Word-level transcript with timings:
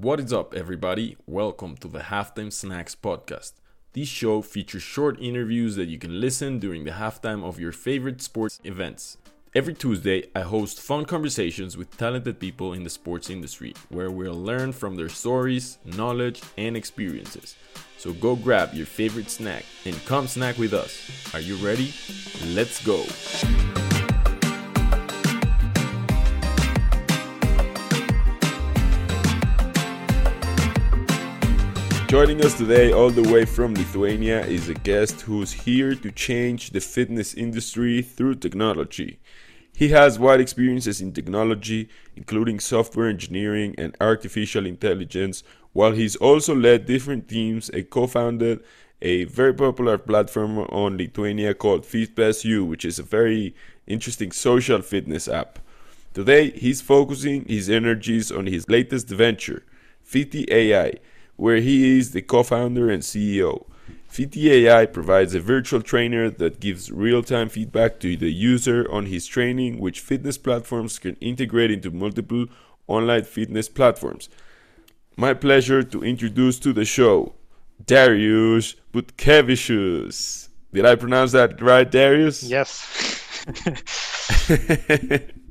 What 0.00 0.20
is 0.20 0.32
up, 0.32 0.54
everybody? 0.54 1.16
Welcome 1.26 1.76
to 1.78 1.88
the 1.88 1.98
Halftime 1.98 2.52
Snacks 2.52 2.94
podcast. 2.94 3.54
This 3.94 4.06
show 4.06 4.42
features 4.42 4.84
short 4.84 5.20
interviews 5.20 5.74
that 5.74 5.88
you 5.88 5.98
can 5.98 6.20
listen 6.20 6.60
during 6.60 6.84
the 6.84 6.92
halftime 6.92 7.42
of 7.42 7.58
your 7.58 7.72
favorite 7.72 8.22
sports 8.22 8.60
events. 8.62 9.18
Every 9.56 9.74
Tuesday, 9.74 10.28
I 10.36 10.42
host 10.42 10.80
fun 10.80 11.04
conversations 11.04 11.76
with 11.76 11.98
talented 11.98 12.38
people 12.38 12.74
in 12.74 12.84
the 12.84 12.90
sports 12.90 13.28
industry 13.28 13.74
where 13.88 14.12
we'll 14.12 14.40
learn 14.40 14.70
from 14.70 14.94
their 14.94 15.08
stories, 15.08 15.78
knowledge, 15.84 16.42
and 16.56 16.76
experiences. 16.76 17.56
So 17.96 18.12
go 18.12 18.36
grab 18.36 18.74
your 18.74 18.86
favorite 18.86 19.30
snack 19.30 19.64
and 19.84 19.96
come 20.06 20.28
snack 20.28 20.58
with 20.58 20.74
us. 20.74 21.10
Are 21.34 21.40
you 21.40 21.56
ready? 21.56 21.92
Let's 22.54 22.80
go! 22.84 23.02
Joining 32.08 32.42
us 32.42 32.54
today, 32.54 32.90
all 32.90 33.10
the 33.10 33.30
way 33.30 33.44
from 33.44 33.74
Lithuania, 33.74 34.40
is 34.46 34.70
a 34.70 34.74
guest 34.74 35.20
who's 35.20 35.52
here 35.52 35.94
to 35.94 36.10
change 36.10 36.70
the 36.70 36.80
fitness 36.80 37.34
industry 37.34 38.00
through 38.00 38.36
technology. 38.36 39.20
He 39.76 39.88
has 39.88 40.18
wide 40.18 40.40
experiences 40.40 41.02
in 41.02 41.12
technology, 41.12 41.90
including 42.16 42.60
software 42.60 43.10
engineering 43.10 43.74
and 43.76 43.94
artificial 44.00 44.64
intelligence, 44.64 45.42
while 45.74 45.92
he's 45.92 46.16
also 46.16 46.54
led 46.54 46.86
different 46.86 47.28
teams 47.28 47.68
and 47.68 47.90
co 47.90 48.06
founded 48.06 48.64
a 49.02 49.24
very 49.24 49.52
popular 49.52 49.98
platform 49.98 50.60
on 50.60 50.96
Lithuania 50.96 51.52
called 51.52 51.82
FitPassU, 51.82 52.66
which 52.66 52.86
is 52.86 52.98
a 52.98 53.02
very 53.02 53.54
interesting 53.86 54.32
social 54.32 54.80
fitness 54.80 55.28
app. 55.28 55.58
Today, 56.14 56.52
he's 56.52 56.80
focusing 56.80 57.44
his 57.44 57.68
energies 57.68 58.32
on 58.32 58.46
his 58.46 58.66
latest 58.66 59.10
venture, 59.10 59.62
FittyAI 60.10 61.00
where 61.38 61.58
he 61.58 61.96
is 61.96 62.10
the 62.10 62.20
co 62.20 62.42
founder 62.42 62.90
and 62.90 63.02
CEO. 63.02 63.64
AI 64.18 64.86
provides 64.86 65.34
a 65.34 65.40
virtual 65.40 65.80
trainer 65.80 66.28
that 66.28 66.58
gives 66.58 66.90
real 66.90 67.22
time 67.22 67.48
feedback 67.48 68.00
to 68.00 68.16
the 68.16 68.30
user 68.30 68.90
on 68.90 69.06
his 69.06 69.26
training, 69.26 69.78
which 69.78 70.00
fitness 70.00 70.36
platforms 70.36 70.98
can 70.98 71.14
integrate 71.16 71.70
into 71.70 71.92
multiple 71.92 72.46
online 72.88 73.22
fitness 73.22 73.68
platforms. 73.68 74.28
My 75.16 75.32
pleasure 75.32 75.84
to 75.84 76.02
introduce 76.02 76.58
to 76.60 76.72
the 76.72 76.84
show 76.84 77.34
Darius 77.86 78.74
Butkevicius. 78.92 80.48
Did 80.72 80.86
I 80.86 80.96
pronounce 80.96 81.32
that 81.32 81.62
right, 81.62 81.88
Darius? 81.88 82.42
Yes. 82.42 82.84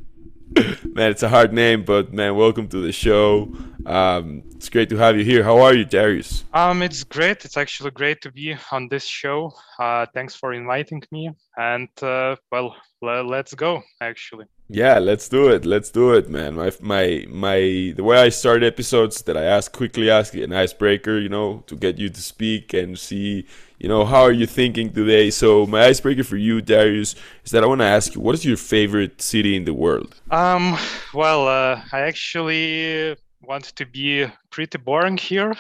man, 0.94 1.12
it's 1.12 1.24
a 1.24 1.30
hard 1.30 1.54
name, 1.54 1.84
but 1.84 2.14
man, 2.14 2.36
welcome 2.36 2.68
to 2.70 2.80
the 2.80 2.92
show. 2.92 3.52
Um, 3.86 4.44
it's 4.56 4.70
great 4.70 4.90
to 4.90 4.98
have 4.98 5.18
you 5.18 5.24
here. 5.24 5.44
How 5.44 5.60
are 5.60 5.74
you, 5.74 5.86
Darius? 5.86 6.46
Um, 6.54 6.82
it's 6.82 7.04
great. 7.04 7.46
It's 7.46 7.58
actually 7.58 7.92
great 7.92 8.22
to 8.22 8.32
be 8.32 8.56
on 8.72 8.88
this 8.90 9.06
show. 9.06 9.54
Uh, 9.80 10.06
thanks 10.14 10.36
for 10.36 10.54
inviting 10.54 11.04
me. 11.12 11.32
And 11.58 11.90
uh, 12.02 12.36
well, 12.52 12.76
let's 13.02 13.54
go. 13.54 13.84
Actually. 14.02 14.46
Yeah, 14.70 15.00
let's 15.00 15.30
do 15.30 15.48
it. 15.48 15.66
Let's 15.66 15.90
do 15.90 16.14
it, 16.14 16.30
man. 16.30 16.56
My 16.56 16.72
my 16.82 17.26
my 17.30 17.94
the 17.96 18.04
way 18.04 18.18
I 18.18 18.30
start 18.30 18.64
episodes 18.64 19.22
that 19.22 19.38
I 19.38 19.44
ask 19.44 19.72
quickly 19.72 20.10
ask 20.10 20.34
an 20.34 20.52
icebreaker, 20.52 21.18
you 21.18 21.30
know, 21.30 21.64
to 21.68 21.76
get 21.76 21.98
you 21.98 22.10
to 22.10 22.22
speak 22.22 22.74
and 22.74 23.00
see, 23.00 23.46
you 23.80 23.88
know, 23.88 24.04
how 24.04 24.24
are 24.24 24.32
you 24.34 24.46
thinking 24.46 24.92
today. 24.92 25.30
So 25.30 25.66
my 25.66 25.86
icebreaker 25.86 26.26
for 26.26 26.36
you, 26.36 26.62
Darius, 26.62 27.16
is 27.46 27.52
that 27.52 27.64
I 27.64 27.68
want 27.68 27.80
to 27.80 27.86
ask 27.86 28.14
you, 28.14 28.20
what 28.20 28.36
is 28.36 28.44
your 28.44 28.58
favorite 28.58 29.22
city 29.22 29.56
in 29.56 29.64
the 29.64 29.74
world? 29.74 30.20
Um, 30.32 30.78
well, 31.14 31.48
uh, 31.48 31.82
I 31.94 32.02
actually 32.02 33.16
want 33.42 33.66
to 33.78 33.86
be 33.86 34.28
pretty 34.52 34.78
boring 34.80 35.18
here. 35.18 35.56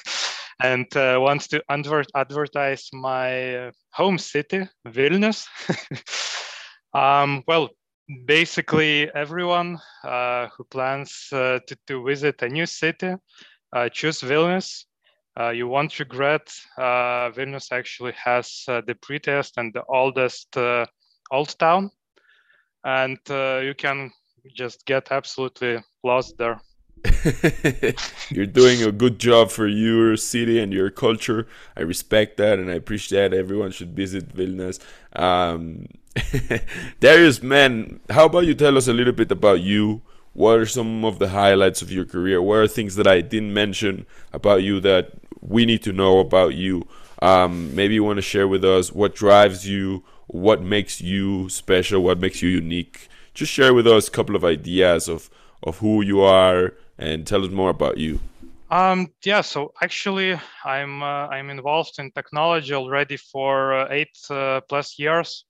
and 0.60 0.94
uh, 0.96 1.18
want 1.20 1.42
to 1.50 1.62
adver- 1.70 2.04
advertise 2.14 2.88
my 2.92 3.70
home 3.92 4.18
city, 4.18 4.68
Vilnius. 4.86 5.46
um, 6.94 7.44
well, 7.46 7.70
basically 8.26 9.10
everyone 9.14 9.78
uh, 10.04 10.48
who 10.56 10.64
plans 10.64 11.28
uh, 11.32 11.58
to, 11.66 11.76
to 11.86 12.04
visit 12.04 12.42
a 12.42 12.48
new 12.48 12.66
city 12.66 13.14
uh, 13.72 13.88
choose 13.88 14.20
Vilnius. 14.20 14.84
Uh, 15.38 15.50
you 15.50 15.68
won't 15.68 15.98
regret. 15.98 16.52
Uh, 16.76 17.30
Vilnius 17.30 17.70
actually 17.72 18.12
has 18.12 18.64
uh, 18.68 18.82
the 18.86 18.94
prettiest 18.96 19.54
and 19.58 19.72
the 19.72 19.84
oldest 19.88 20.56
old 21.30 21.58
town, 21.58 21.90
and 22.84 23.18
you 23.28 23.74
can 23.78 24.10
just 24.56 24.84
get 24.86 25.12
absolutely 25.12 25.78
lost 26.02 26.36
there. 26.38 26.60
You're 28.30 28.46
doing 28.46 28.82
a 28.82 28.92
good 28.92 29.18
job 29.18 29.50
for 29.50 29.66
your 29.66 30.16
city 30.16 30.58
and 30.58 30.72
your 30.72 30.90
culture. 30.90 31.46
I 31.76 31.82
respect 31.82 32.36
that 32.38 32.58
and 32.58 32.70
I 32.70 32.74
appreciate 32.74 33.30
that. 33.30 33.36
Everyone 33.36 33.70
should 33.70 33.94
visit 33.94 34.34
Vilnius. 34.34 34.80
Um, 35.14 35.86
Darius, 37.00 37.42
man, 37.42 38.00
how 38.10 38.26
about 38.26 38.46
you 38.46 38.54
tell 38.54 38.76
us 38.76 38.88
a 38.88 38.92
little 38.92 39.12
bit 39.12 39.30
about 39.30 39.60
you? 39.60 40.02
What 40.32 40.58
are 40.58 40.66
some 40.66 41.04
of 41.04 41.18
the 41.18 41.28
highlights 41.28 41.82
of 41.82 41.90
your 41.90 42.04
career? 42.04 42.40
What 42.40 42.58
are 42.58 42.68
things 42.68 42.94
that 42.96 43.06
I 43.06 43.20
didn't 43.20 43.52
mention 43.52 44.06
about 44.32 44.62
you 44.62 44.80
that 44.80 45.12
we 45.40 45.66
need 45.66 45.82
to 45.82 45.92
know 45.92 46.18
about 46.18 46.54
you? 46.54 46.86
Um, 47.20 47.74
maybe 47.74 47.94
you 47.94 48.04
want 48.04 48.18
to 48.18 48.22
share 48.22 48.48
with 48.48 48.64
us 48.64 48.92
what 48.92 49.14
drives 49.14 49.68
you, 49.68 50.04
what 50.28 50.62
makes 50.62 51.00
you 51.00 51.48
special, 51.48 52.02
what 52.02 52.18
makes 52.18 52.42
you 52.42 52.48
unique. 52.48 53.08
Just 53.34 53.52
share 53.52 53.74
with 53.74 53.86
us 53.86 54.08
a 54.08 54.10
couple 54.10 54.36
of 54.36 54.44
ideas 54.44 55.08
of, 55.08 55.30
of 55.62 55.78
who 55.78 56.02
you 56.02 56.20
are 56.20 56.74
and 56.96 57.26
tell 57.26 57.44
us 57.44 57.50
more 57.50 57.70
about 57.70 57.98
you. 57.98 58.20
Um, 58.70 59.08
yeah, 59.24 59.40
so 59.40 59.72
actually, 59.82 60.38
I'm 60.64 61.02
uh, 61.02 61.26
I'm 61.26 61.50
involved 61.50 61.98
in 61.98 62.12
technology 62.12 62.72
already 62.72 63.16
for 63.16 63.74
uh, 63.74 63.88
eight 63.90 64.16
uh, 64.30 64.60
plus 64.68 64.96
years. 64.96 65.44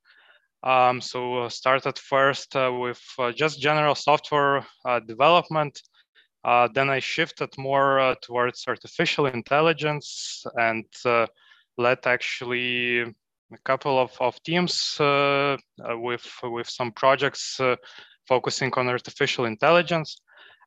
Um, 0.63 1.01
so 1.01 1.39
uh, 1.39 1.49
started 1.49 1.99
first 1.99 2.55
uh, 2.55 2.71
with 2.73 3.01
uh, 3.19 3.33
just 3.33 3.61
general 3.61 3.95
software 3.95 4.67
uh, 4.85 5.01
development. 5.01 5.81
Uh, 6.45 6.69
then 6.75 6.91
I 6.91 7.01
shifted 7.01 7.51
more 7.57 7.99
uh, 7.99 8.15
towards 8.23 8.65
artificial 8.67 9.27
intelligence 9.27 10.45
and 10.57 10.85
led 11.79 12.07
actually 12.07 13.01
a 13.01 13.59
couple 13.65 13.99
of, 13.99 14.13
of 14.21 14.43
teams 14.43 14.97
with 14.99 16.27
with 16.43 16.69
some 16.69 16.93
projects 16.93 17.61
focusing 18.27 18.73
on 18.75 18.89
artificial 18.89 19.45
intelligence. 19.45 20.21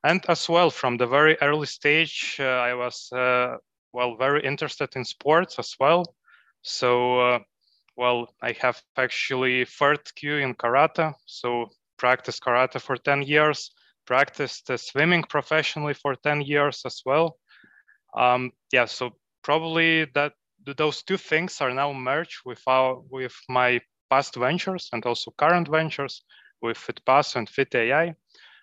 And 0.04 0.24
as 0.28 0.48
well, 0.48 0.70
from 0.70 0.96
the 0.96 1.06
very 1.06 1.36
early 1.40 1.66
stage, 1.66 2.36
I 2.40 2.74
was 2.74 3.08
well 3.92 4.16
very 4.16 4.44
interested 4.44 4.94
in 4.96 5.04
sports 5.04 5.58
as 5.58 5.74
well. 5.80 6.14
So 6.62 7.40
well, 7.96 8.28
I 8.42 8.52
have 8.60 8.80
actually 8.96 9.64
third 9.64 10.00
kyu 10.16 10.36
in 10.36 10.54
karate, 10.54 11.14
so 11.26 11.70
practiced 11.98 12.42
karate 12.42 12.80
for 12.80 12.96
10 12.96 13.22
years, 13.22 13.70
practiced 14.06 14.70
uh, 14.70 14.76
swimming 14.76 15.22
professionally 15.22 15.94
for 15.94 16.16
10 16.16 16.42
years 16.42 16.82
as 16.84 17.02
well. 17.06 17.38
Um, 18.16 18.52
yeah, 18.72 18.86
so 18.86 19.10
probably 19.42 20.06
that 20.14 20.32
those 20.76 21.02
two 21.02 21.16
things 21.16 21.60
are 21.60 21.72
now 21.72 21.92
merged 21.92 22.40
with 22.44 22.62
our 22.66 23.00
with 23.10 23.34
my 23.48 23.80
past 24.10 24.34
ventures 24.34 24.88
and 24.92 25.04
also 25.04 25.32
current 25.36 25.68
ventures 25.68 26.22
with 26.62 26.78
FitPass 26.78 27.36
and 27.36 27.48
FittyAI. 27.48 28.14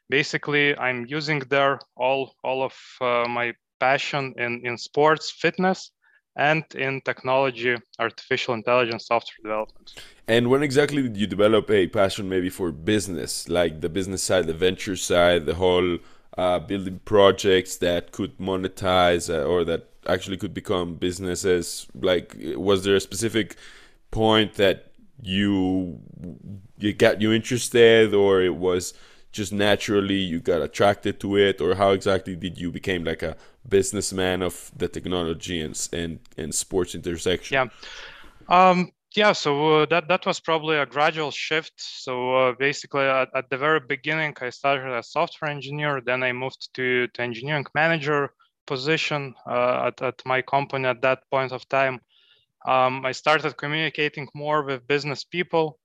Basically, 0.10 0.78
I'm 0.78 1.06
using 1.08 1.40
there 1.50 1.80
all 1.96 2.34
all 2.44 2.64
of 2.64 2.74
uh, 3.02 3.28
my 3.30 3.54
passion 3.80 4.34
in 4.38 4.62
in 4.66 4.78
sports 4.78 5.32
fitness 5.32 5.92
and 6.36 6.64
in 6.76 7.02
technology, 7.02 7.76
artificial 8.00 8.54
intelligence, 8.54 9.08
software 9.08 9.38
development. 9.44 9.94
And 10.28 10.50
when 10.50 10.64
exactly 10.64 11.02
did 11.04 11.18
you 11.18 11.28
develop 11.28 11.70
a 11.70 11.88
passion 11.88 12.30
maybe 12.30 12.50
for 12.50 12.72
business, 12.72 13.50
like 13.50 13.82
the 13.82 13.90
business 13.90 14.24
side, 14.24 14.48
the 14.48 14.54
venture 14.54 14.96
side, 14.96 15.46
the 15.46 15.56
whole 15.56 15.98
uh, 16.38 16.60
building 16.60 17.02
projects 17.04 17.78
that 17.78 18.12
could 18.12 18.38
monetize 18.38 19.34
uh, 19.34 19.44
or 19.44 19.66
that 19.66 19.90
actually 20.08 20.38
could 20.38 20.54
become 20.54 20.96
businesses? 20.96 21.88
Like, 21.94 22.36
was 22.56 22.84
there 22.84 22.96
a 22.96 23.02
specific 23.02 23.58
point 24.12 24.54
that 24.56 24.92
you 25.22 26.00
you 26.78 26.94
got 26.94 27.22
you 27.22 27.32
interested, 27.34 28.14
or 28.14 28.42
it 28.42 28.56
was 28.56 28.94
just 29.32 29.54
naturally 29.54 30.16
you 30.16 30.40
got 30.40 30.62
attracted 30.62 31.20
to 31.20 31.38
it, 31.38 31.62
or 31.62 31.76
how 31.76 31.92
exactly 31.92 32.36
did 32.36 32.58
you 32.58 32.72
become 32.72 33.04
like 33.04 33.22
a 33.22 33.36
businessman 33.68 34.42
of 34.42 34.72
the 34.76 34.88
technology 34.88 35.62
and 35.62 35.90
and, 35.94 36.20
and 36.38 36.54
sports 36.54 36.96
intersection? 36.96 37.54
Yeah. 37.54 38.70
Um, 38.70 38.92
yeah, 39.16 39.34
so 39.34 39.82
uh, 39.82 39.86
that 39.88 40.08
that 40.08 40.26
was 40.26 40.40
probably 40.40 40.78
a 40.78 40.86
gradual 40.86 41.32
shift. 41.32 41.74
So 41.76 42.36
uh, 42.36 42.54
basically, 42.58 43.04
at, 43.04 43.28
at, 43.36 43.50
the 43.50 43.58
very 43.58 43.82
beginning, 43.82 44.36
I 44.40 44.50
started 44.52 44.96
as 44.96 45.12
software 45.12 45.52
engineer. 45.52 46.02
Then 46.06 46.24
I 46.24 46.32
moved 46.32 46.70
to, 46.76 47.08
to 47.08 47.22
engineering 47.22 47.66
manager 47.76 48.34
position 48.66 49.34
uh, 49.46 49.88
at, 49.88 50.02
at 50.02 50.22
my 50.26 50.42
company 50.42 50.88
at 50.88 51.02
that 51.02 51.20
point 51.30 51.52
of 51.52 51.68
time. 51.68 52.00
Um, 52.66 53.06
I 53.06 53.12
started 53.12 53.58
communicating 53.58 54.30
more 54.34 54.64
with 54.64 54.88
business 54.88 55.26
people. 55.26 55.80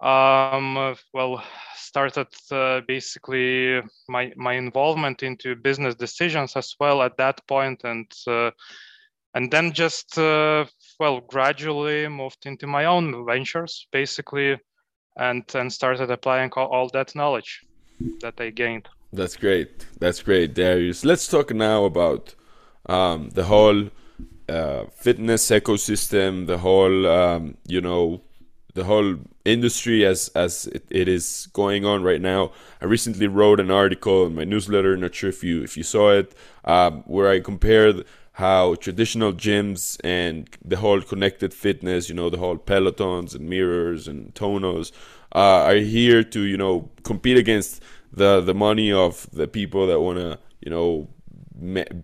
Um, 0.00 0.96
well, 1.12 1.42
started 1.76 2.28
uh, 2.50 2.80
basically 2.86 3.80
my 4.08 4.32
my 4.36 4.54
involvement 4.54 5.22
into 5.22 5.54
business 5.54 5.94
decisions 5.94 6.56
as 6.56 6.74
well 6.80 7.02
at 7.02 7.16
that 7.16 7.46
point, 7.46 7.82
and 7.84 8.10
uh, 8.26 8.50
and 9.34 9.50
then 9.50 9.72
just 9.72 10.16
uh, 10.18 10.64
well 10.98 11.20
gradually 11.20 12.08
moved 12.08 12.46
into 12.46 12.66
my 12.66 12.86
own 12.86 13.26
ventures 13.26 13.86
basically, 13.92 14.58
and 15.16 15.44
and 15.54 15.72
started 15.72 16.10
applying 16.10 16.50
all, 16.52 16.68
all 16.68 16.88
that 16.92 17.14
knowledge 17.14 17.60
that 18.20 18.40
I 18.40 18.50
gained. 18.50 18.88
That's 19.12 19.36
great. 19.36 19.86
That's 19.98 20.22
great, 20.22 20.54
Darius. 20.54 21.04
Let's 21.04 21.26
talk 21.28 21.52
now 21.52 21.84
about 21.84 22.34
um, 22.86 23.30
the 23.30 23.44
whole 23.44 23.90
uh, 24.48 24.84
fitness 24.94 25.50
ecosystem, 25.50 26.46
the 26.46 26.58
whole 26.58 27.06
um, 27.06 27.56
you 27.66 27.80
know 27.80 28.22
the 28.74 28.84
whole 28.84 29.16
industry 29.44 30.04
as 30.04 30.28
as 30.34 30.66
it, 30.68 30.84
it 30.90 31.08
is 31.08 31.48
going 31.52 31.84
on 31.84 32.02
right 32.02 32.20
now. 32.20 32.52
I 32.80 32.84
recently 32.86 33.26
wrote 33.26 33.60
an 33.60 33.70
article 33.70 34.26
in 34.26 34.34
my 34.34 34.44
newsletter. 34.44 34.96
Not 34.96 35.14
sure 35.14 35.30
if 35.30 35.42
you 35.42 35.62
if 35.62 35.76
you 35.76 35.82
saw 35.82 36.12
it, 36.12 36.34
um, 36.64 37.02
where 37.06 37.28
I 37.28 37.40
compared 37.40 38.04
how 38.34 38.74
traditional 38.76 39.32
gyms 39.32 40.00
and 40.02 40.48
the 40.64 40.78
whole 40.78 41.02
connected 41.02 41.52
fitness, 41.52 42.08
you 42.08 42.14
know, 42.14 42.30
the 42.30 42.38
whole 42.38 42.56
pelotons 42.56 43.34
and 43.34 43.48
mirrors 43.48 44.08
and 44.08 44.34
Tonals, 44.34 44.92
uh, 45.34 45.64
are 45.64 45.74
here 45.74 46.22
to 46.24 46.40
you 46.40 46.56
know 46.56 46.90
compete 47.02 47.36
against 47.36 47.82
the 48.12 48.40
the 48.40 48.54
money 48.54 48.92
of 48.92 49.28
the 49.32 49.46
people 49.46 49.86
that 49.86 50.00
want 50.00 50.18
to 50.18 50.38
you 50.60 50.70
know 50.70 51.08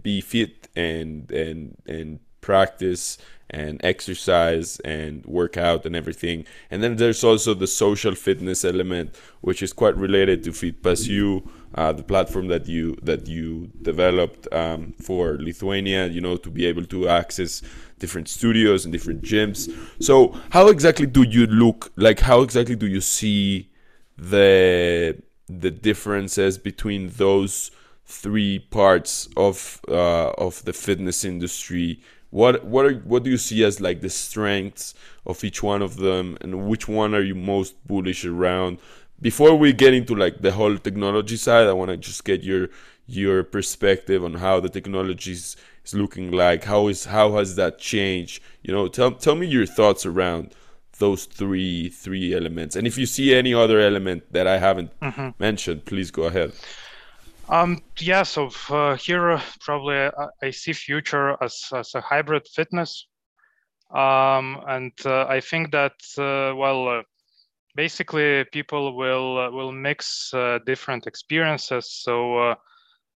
be 0.03 0.21
fit 0.21 0.69
and 0.77 1.31
and 1.31 1.77
and 1.87 2.21
practice 2.47 3.19
and 3.51 3.81
exercise 3.85 4.81
and 4.81 5.25
work 5.25 5.57
out 5.57 5.87
and 5.87 5.95
everything. 5.95 6.45
And 6.71 6.83
then 6.83 6.97
there's 6.97 7.23
also 7.23 7.55
the 7.55 7.67
social 7.67 8.15
fitness 8.15 8.65
element, 8.65 9.15
which 9.41 9.63
is 9.63 9.73
quite 9.73 9.97
related 9.97 10.43
to 10.45 10.51
FitPassU, 10.51 11.47
uh, 11.75 11.93
the 11.93 12.03
platform 12.03 12.49
that 12.49 12.67
you 12.67 12.97
that 13.03 13.29
you 13.29 13.71
developed 13.83 14.53
um, 14.53 14.95
for 15.01 15.37
Lithuania. 15.39 16.07
You 16.07 16.21
know, 16.21 16.37
to 16.37 16.51
be 16.51 16.67
able 16.67 16.87
to 16.87 17.09
access 17.09 17.63
different 17.99 18.29
studios 18.29 18.85
and 18.85 18.93
different 18.93 19.23
gyms. 19.23 19.61
So, 20.01 20.35
how 20.51 20.69
exactly 20.69 21.07
do 21.07 21.23
you 21.23 21.47
look 21.47 21.93
like? 21.97 22.21
How 22.21 22.43
exactly 22.43 22.77
do 22.77 22.87
you 22.87 23.01
see 23.01 23.71
the 24.17 25.23
the 25.49 25.71
differences 25.71 26.59
between 26.59 27.11
those 27.11 27.71
three 28.07 28.59
parts 28.59 29.29
of 29.37 29.81
uh, 29.89 30.31
of 30.47 30.65
the 30.65 30.73
fitness 30.73 31.25
industry 31.25 32.01
what 32.31 32.65
what 32.65 32.87
are 32.87 32.95
what 32.95 33.23
do 33.23 33.31
you 33.31 33.39
see 33.39 33.65
as 33.65 33.81
like 33.81 34.01
the 34.01 34.11
strengths 34.11 34.95
of 35.25 35.43
each 35.45 35.63
one 35.63 35.83
of 35.83 35.97
them 35.97 36.37
and 36.41 36.67
which 36.69 36.89
one 36.89 37.15
are 37.15 37.23
you 37.23 37.35
most 37.35 37.75
bullish 37.87 38.25
around? 38.25 38.79
Before 39.21 39.57
we 39.57 39.73
get 39.73 39.95
into 39.95 40.15
like 40.15 40.43
the 40.43 40.53
whole 40.53 40.77
technology 40.77 41.37
side 41.37 41.67
i 41.67 41.73
want 41.73 41.91
to 41.91 41.97
just 41.97 42.25
get 42.25 42.43
your 42.43 42.69
your 43.07 43.45
perspective 43.45 44.25
on 44.25 44.35
how 44.35 44.59
the 44.59 44.69
technology 44.69 45.33
is, 45.33 45.57
is 45.85 45.95
looking 45.95 46.33
like. 46.33 46.65
How 46.65 46.89
is 46.89 47.07
how 47.07 47.37
has 47.37 47.55
that 47.57 47.79
changed? 47.79 48.43
You 48.63 48.73
know 48.73 48.89
tell 48.89 49.13
tell 49.13 49.37
me 49.37 49.47
your 49.47 49.67
thoughts 49.67 50.05
around 50.05 50.55
those 50.99 51.25
three 51.27 51.89
three 51.89 52.35
elements. 52.35 52.75
And 52.75 52.87
if 52.87 52.99
you 52.99 53.07
see 53.07 53.35
any 53.35 53.55
other 53.55 53.81
element 53.81 54.33
that 54.33 54.47
i 54.47 54.59
haven't 54.59 54.99
mm-hmm. 55.01 55.31
mentioned 55.39 55.85
please 55.85 56.11
go 56.11 56.25
ahead 56.25 56.53
um, 57.49 57.83
yeah, 58.01 58.25
so 58.25 58.51
uh, 58.71 58.97
here 58.97 59.31
uh, 59.31 59.43
probably 59.61 59.97
I, 59.97 60.07
uh, 60.09 60.29
I, 60.43 60.51
see 60.51 60.73
future 60.73 61.37
as, 61.43 61.63
as 61.75 61.95
a 61.95 62.01
hybrid 62.01 62.47
fitness. 62.49 63.07
Um, 63.95 64.61
and 64.67 64.93
uh, 65.05 65.27
I 65.29 65.41
think 65.41 65.71
that, 65.71 65.95
uh, 66.19 66.57
well, 66.57 66.89
uh, 66.89 67.03
basically 67.77 68.45
people 68.53 68.97
will 68.97 69.53
will 69.53 69.71
mix 69.71 70.33
different 70.65 71.07
experiences. 71.07 71.93
So 71.93 72.57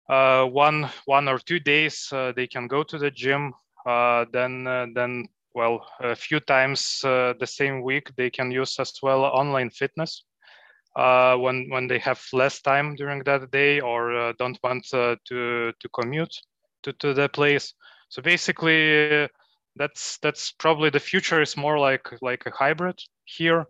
one 0.07 0.89
one 1.05 1.27
or 1.27 1.39
two 1.39 1.59
days 1.59 2.09
they 2.35 2.45
can 2.45 2.67
go 2.67 2.83
to 2.83 2.97
the 2.97 3.09
gym. 3.09 3.53
then 3.85 4.65
then 4.93 5.27
well 5.55 5.87
a 6.01 6.15
few 6.15 6.39
times 6.41 6.99
the 7.01 7.47
same 7.47 7.81
week 7.81 8.11
they 8.15 8.29
can 8.29 8.51
use 8.51 8.77
as 8.79 8.93
well 9.01 9.23
online 9.23 9.69
fitness 9.69 10.25
uh, 10.95 11.35
when 11.35 11.67
when 11.69 11.87
they 11.87 11.99
have 11.99 12.21
less 12.33 12.61
time 12.61 12.95
during 12.95 13.23
that 13.23 13.51
day 13.51 13.79
or 13.79 14.15
uh, 14.15 14.33
don't 14.39 14.59
want 14.63 14.85
uh, 14.93 15.15
to 15.25 15.71
to 15.79 15.89
commute 15.89 16.35
to, 16.83 16.93
to 16.93 17.13
the 17.13 17.29
place. 17.29 17.73
So 18.09 18.21
basically, 18.21 19.27
that's 19.75 20.17
that's 20.19 20.51
probably 20.51 20.89
the 20.89 20.99
future 20.99 21.41
is 21.41 21.57
more 21.57 21.77
like 21.77 22.09
like 22.21 22.45
a 22.45 22.51
hybrid 22.51 22.99
here. 23.25 23.65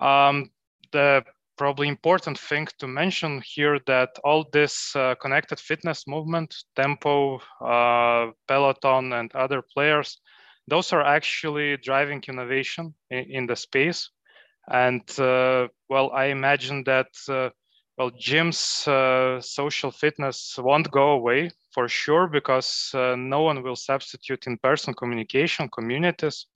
Um, 0.00 0.50
the 0.92 1.24
probably 1.56 1.86
important 1.86 2.38
thing 2.38 2.66
to 2.78 2.86
mention 2.88 3.42
here 3.44 3.78
that 3.86 4.10
all 4.24 4.44
this 4.52 4.96
uh, 4.96 5.14
connected 5.16 5.60
fitness 5.60 6.06
movement, 6.08 6.54
Tempo, 6.74 7.40
uh, 7.60 8.32
Peloton, 8.48 9.12
and 9.12 9.32
other 9.34 9.62
players, 9.74 10.20
those 10.66 10.92
are 10.92 11.02
actually 11.02 11.76
driving 11.76 12.22
innovation 12.26 12.94
in, 13.10 13.24
in 13.30 13.46
the 13.46 13.56
space. 13.56 14.10
And 14.68 15.02
uh, 15.18 15.68
well, 15.88 16.10
I 16.12 16.26
imagine 16.26 16.84
that 16.84 17.08
uh, 17.28 17.50
well, 17.98 18.10
gyms, 18.10 18.88
uh, 18.88 19.40
social 19.40 19.90
fitness 19.90 20.58
won't 20.58 20.90
go 20.90 21.10
away 21.10 21.50
for 21.72 21.88
sure 21.88 22.26
because 22.26 22.90
uh, 22.94 23.14
no 23.16 23.42
one 23.42 23.62
will 23.62 23.76
substitute 23.76 24.46
in-person 24.46 24.94
communication 24.94 25.68
communities. 25.68 26.46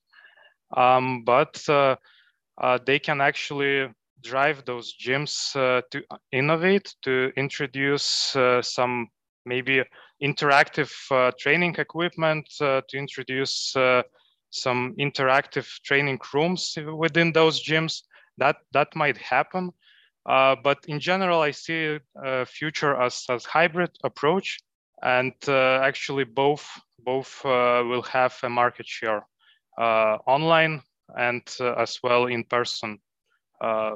Um, 0.76 1.24
but 1.24 1.62
uh, 1.68 1.96
uh, 2.58 2.78
they 2.86 2.98
can 2.98 3.20
actually 3.20 3.88
drive 4.22 4.64
those 4.64 4.94
gyms 4.96 5.52
to 5.52 6.02
innovate, 6.32 6.94
to 7.02 7.30
introduce 7.36 8.34
some 8.62 9.08
maybe 9.44 9.84
interactive 10.22 10.90
training 11.38 11.76
equipment, 11.78 12.48
to 12.58 12.82
introduce 12.94 13.76
some 14.50 14.94
interactive 14.98 15.66
training 15.82 16.20
rooms 16.32 16.76
within 16.96 17.32
those 17.32 17.62
gyms. 17.62 18.02
That 18.38 18.56
that 18.72 18.94
might 18.94 19.16
happen, 19.16 19.72
uh, 20.26 20.56
but 20.62 20.78
in 20.88 21.00
general, 21.00 21.40
I 21.40 21.52
see 21.52 21.98
a 22.22 22.44
future 22.44 22.94
as 23.00 23.24
as 23.30 23.44
hybrid 23.44 23.90
approach, 24.04 24.58
and 25.02 25.34
uh, 25.48 25.80
actually 25.82 26.24
both 26.24 26.68
both 26.98 27.44
uh, 27.44 27.82
will 27.86 28.02
have 28.02 28.34
a 28.42 28.48
market 28.48 28.86
share 28.86 29.26
uh, 29.78 30.18
online 30.26 30.82
and 31.16 31.42
uh, 31.60 31.72
as 31.74 32.00
well 32.02 32.26
in 32.26 32.44
person, 32.44 32.98
uh, 33.60 33.92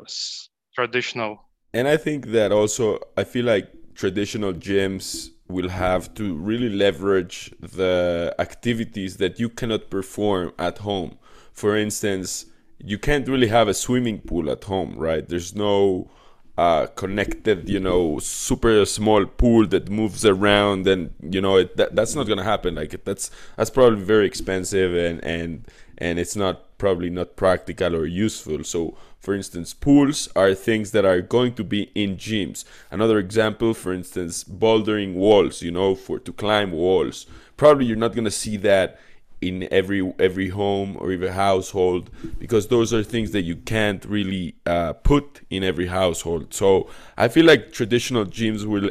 traditional. 0.74 1.44
And 1.74 1.88
I 1.88 1.96
think 1.96 2.26
that 2.28 2.52
also 2.52 2.98
I 3.16 3.24
feel 3.24 3.44
like 3.44 3.68
traditional 3.94 4.52
gyms 4.52 5.30
will 5.50 5.68
have 5.68 6.14
to 6.14 6.34
really 6.34 6.68
leverage 6.68 7.52
the 7.60 8.34
activities 8.38 9.16
that 9.18 9.38
you 9.38 9.48
cannot 9.48 9.90
perform 9.90 10.52
at 10.58 10.78
home. 10.78 11.18
For 11.52 11.76
instance, 11.76 12.46
you 12.78 12.98
can't 12.98 13.28
really 13.28 13.48
have 13.48 13.68
a 13.68 13.74
swimming 13.74 14.20
pool 14.20 14.50
at 14.50 14.64
home, 14.64 14.96
right? 14.96 15.28
There's 15.28 15.54
no 15.54 16.10
uh, 16.56 16.86
connected, 16.88 17.68
you 17.68 17.80
know, 17.80 18.18
super 18.18 18.84
small 18.84 19.24
pool 19.24 19.66
that 19.68 19.88
moves 19.88 20.24
around, 20.24 20.86
and 20.86 21.12
you 21.22 21.40
know, 21.40 21.56
it, 21.56 21.76
that, 21.76 21.94
that's 21.96 22.14
not 22.14 22.26
gonna 22.26 22.44
happen. 22.44 22.74
Like 22.74 23.04
that's 23.04 23.30
that's 23.56 23.70
probably 23.70 24.02
very 24.02 24.26
expensive, 24.26 24.94
and 24.94 25.24
and 25.24 25.66
and 26.00 26.18
it's 26.18 26.34
not 26.34 26.78
probably 26.78 27.10
not 27.10 27.36
practical 27.36 27.94
or 27.94 28.06
useful. 28.06 28.64
So 28.64 28.96
for 29.20 29.34
instance, 29.34 29.74
pools 29.74 30.28
are 30.34 30.54
things 30.54 30.92
that 30.92 31.04
are 31.04 31.20
going 31.20 31.54
to 31.54 31.64
be 31.64 31.90
in 31.94 32.16
gyms. 32.16 32.64
Another 32.90 33.18
example, 33.18 33.74
for 33.74 33.92
instance, 33.92 34.44
bouldering 34.44 35.14
walls, 35.14 35.60
you 35.60 35.70
know, 35.70 35.94
for 35.94 36.18
to 36.18 36.32
climb 36.32 36.72
walls. 36.72 37.26
Probably 37.58 37.84
you're 37.84 37.98
not 37.98 38.14
going 38.14 38.24
to 38.24 38.30
see 38.30 38.56
that 38.58 38.98
in 39.42 39.66
every 39.70 40.12
every 40.18 40.48
home 40.48 40.96
or 41.00 41.12
even 41.12 41.32
household 41.32 42.10
because 42.38 42.68
those 42.68 42.92
are 42.92 43.02
things 43.02 43.30
that 43.30 43.40
you 43.40 43.56
can't 43.56 44.04
really 44.04 44.54
uh, 44.66 44.92
put 44.92 45.40
in 45.50 45.64
every 45.64 45.86
household. 45.86 46.52
So 46.54 46.88
I 47.16 47.28
feel 47.28 47.44
like 47.44 47.72
traditional 47.72 48.24
gyms 48.24 48.64
will 48.64 48.90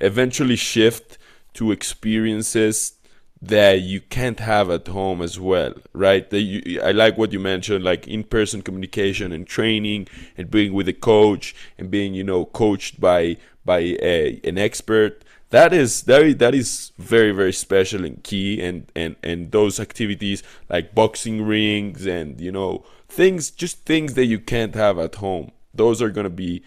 eventually 0.00 0.56
shift 0.56 1.18
to 1.54 1.72
experiences 1.72 2.94
that 3.42 3.80
you 3.80 4.00
can't 4.00 4.38
have 4.38 4.70
at 4.70 4.86
home 4.86 5.20
as 5.20 5.38
well, 5.38 5.74
right? 5.92 6.30
That 6.30 6.40
you, 6.40 6.80
I 6.80 6.92
like 6.92 7.18
what 7.18 7.32
you 7.32 7.40
mentioned, 7.40 7.82
like 7.82 8.06
in-person 8.06 8.62
communication 8.62 9.32
and 9.32 9.46
training, 9.46 10.06
and 10.38 10.48
being 10.48 10.72
with 10.72 10.86
a 10.86 10.92
coach 10.92 11.54
and 11.76 11.90
being, 11.90 12.14
you 12.14 12.22
know, 12.22 12.44
coached 12.44 13.00
by 13.00 13.36
by 13.64 13.80
a, 14.00 14.40
an 14.44 14.58
expert. 14.58 15.24
That 15.50 15.72
is 15.72 16.02
that, 16.04 16.38
that 16.38 16.54
is 16.54 16.92
very 16.98 17.32
very 17.32 17.52
special 17.52 18.04
and 18.04 18.22
key, 18.22 18.62
and 18.62 18.90
and 18.94 19.16
and 19.24 19.50
those 19.50 19.80
activities 19.80 20.44
like 20.70 20.94
boxing 20.94 21.44
rings 21.44 22.06
and 22.06 22.40
you 22.40 22.52
know 22.52 22.84
things, 23.08 23.50
just 23.50 23.84
things 23.84 24.14
that 24.14 24.26
you 24.26 24.38
can't 24.38 24.76
have 24.76 25.00
at 25.00 25.16
home. 25.16 25.50
Those 25.74 26.00
are 26.00 26.10
gonna 26.10 26.30
be 26.30 26.62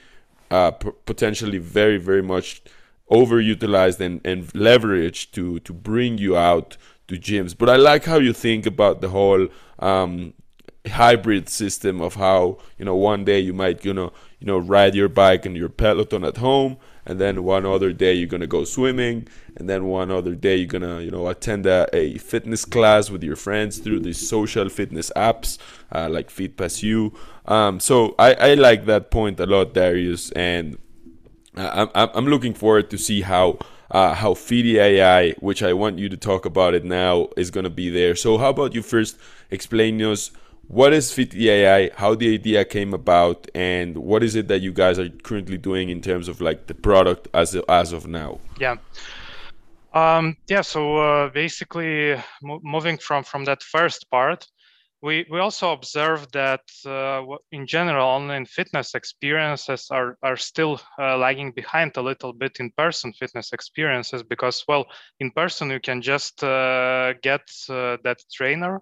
uh, 0.51 0.71
p- 0.71 0.91
potentially 1.05 1.57
very 1.57 1.97
very 1.97 2.21
much 2.21 2.61
overutilized 3.11 3.99
and, 3.99 4.21
and 4.25 4.47
leveraged 4.53 5.31
to 5.31 5.59
to 5.59 5.73
bring 5.73 6.17
you 6.17 6.35
out 6.37 6.77
to 7.07 7.15
gyms. 7.15 7.55
But 7.57 7.69
I 7.69 7.75
like 7.75 8.05
how 8.05 8.17
you 8.17 8.33
think 8.33 8.65
about 8.65 9.01
the 9.01 9.09
whole 9.09 9.47
um, 9.79 10.33
hybrid 10.87 11.49
system 11.49 12.01
of 12.01 12.15
how 12.15 12.57
you 12.77 12.85
know 12.85 12.95
one 12.95 13.23
day 13.25 13.39
you 13.39 13.53
might 13.53 13.83
you 13.83 13.93
know 13.93 14.11
you 14.39 14.47
know 14.47 14.57
ride 14.57 14.95
your 14.95 15.09
bike 15.09 15.45
and 15.45 15.57
your 15.57 15.69
peloton 15.69 16.23
at 16.23 16.37
home 16.37 16.77
and 17.05 17.19
then 17.19 17.43
one 17.43 17.65
other 17.65 17.91
day 17.91 18.13
you're 18.13 18.27
gonna 18.27 18.47
go 18.47 18.63
swimming 18.63 19.27
and 19.57 19.69
then 19.69 19.85
one 19.85 20.11
other 20.11 20.35
day 20.35 20.55
you're 20.55 20.67
gonna 20.67 21.01
you 21.01 21.09
know 21.09 21.27
attend 21.27 21.65
a, 21.65 21.87
a 21.93 22.17
fitness 22.19 22.65
class 22.65 23.09
with 23.09 23.23
your 23.23 23.35
friends 23.35 23.79
through 23.79 23.99
these 23.99 24.27
social 24.27 24.69
fitness 24.69 25.11
apps 25.15 25.57
uh, 25.91 26.07
like 26.09 26.29
FitPassU 26.29 27.15
um, 27.45 27.79
so 27.79 28.13
I, 28.19 28.33
I 28.33 28.53
like 28.53 28.85
that 28.85 29.09
point 29.09 29.39
a 29.39 29.45
lot 29.45 29.73
darius 29.73 30.31
and 30.31 30.77
I'm, 31.57 31.89
I'm 31.93 32.25
looking 32.27 32.53
forward 32.53 32.89
to 32.89 32.97
see 32.97 33.21
how 33.21 33.59
uh, 33.91 34.13
how 34.13 34.33
FittyAI, 34.33 35.41
which 35.41 35.61
I 35.61 35.73
want 35.73 35.99
you 35.99 36.09
to 36.09 36.17
talk 36.17 36.45
about 36.45 36.73
it 36.73 36.83
now, 36.83 37.29
is 37.37 37.51
going 37.51 37.65
to 37.65 37.69
be 37.69 37.89
there. 37.89 38.15
So, 38.15 38.37
how 38.37 38.49
about 38.49 38.73
you 38.73 38.81
first 38.81 39.17
explain 39.51 40.01
us 40.01 40.31
what 40.67 40.93
is 40.93 41.11
FittyAI, 41.11 41.93
how 41.93 42.15
the 42.15 42.33
idea 42.33 42.65
came 42.65 42.93
about, 42.93 43.47
and 43.53 43.97
what 43.97 44.23
is 44.23 44.35
it 44.35 44.47
that 44.47 44.61
you 44.61 44.71
guys 44.71 44.97
are 44.97 45.09
currently 45.09 45.57
doing 45.57 45.89
in 45.89 46.01
terms 46.01 46.27
of 46.27 46.41
like 46.41 46.67
the 46.67 46.73
product 46.73 47.27
as 47.33 47.55
as 47.69 47.93
of 47.93 48.07
now? 48.07 48.39
Yeah. 48.59 48.77
Um, 49.93 50.35
yeah, 50.47 50.61
so 50.61 50.97
uh, 50.97 51.29
basically, 51.29 52.21
mo- 52.41 52.59
moving 52.63 52.97
from 52.97 53.23
from 53.23 53.45
that 53.45 53.63
first 53.63 54.09
part, 54.09 54.47
we, 55.05 55.23
we 55.29 55.39
also 55.39 55.71
observe 55.71 56.25
that 56.31 56.61
uh, 56.83 57.21
in 57.51 57.67
general 57.67 58.07
online 58.07 58.45
fitness 58.45 58.95
experiences 58.95 59.87
are, 59.91 60.17
are 60.23 60.35
still 60.35 60.81
uh, 60.97 61.15
lagging 61.15 61.51
behind 61.51 61.95
a 61.95 62.01
little 62.01 62.33
bit 62.33 62.57
in 62.59 62.71
person 62.75 63.13
fitness 63.13 63.53
experiences 63.53 64.23
because 64.23 64.65
well 64.67 64.87
in 65.19 65.29
person 65.29 65.69
you 65.69 65.79
can 65.79 66.01
just 66.01 66.43
uh, 66.43 67.13
get 67.21 67.41
uh, 67.69 67.97
that 68.03 68.17
trainer 68.33 68.81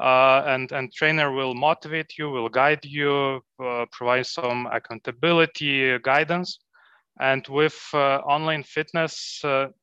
uh, 0.00 0.44
and 0.46 0.70
and 0.70 0.92
trainer 0.94 1.32
will 1.32 1.54
motivate 1.54 2.16
you 2.16 2.30
will 2.30 2.48
guide 2.48 2.84
you 2.84 3.40
uh, 3.60 3.86
provide 3.90 4.26
some 4.26 4.68
accountability 4.72 5.98
guidance. 5.98 6.58
And 7.18 7.48
with 7.48 7.80
online 7.94 8.62
fitness 8.62 9.40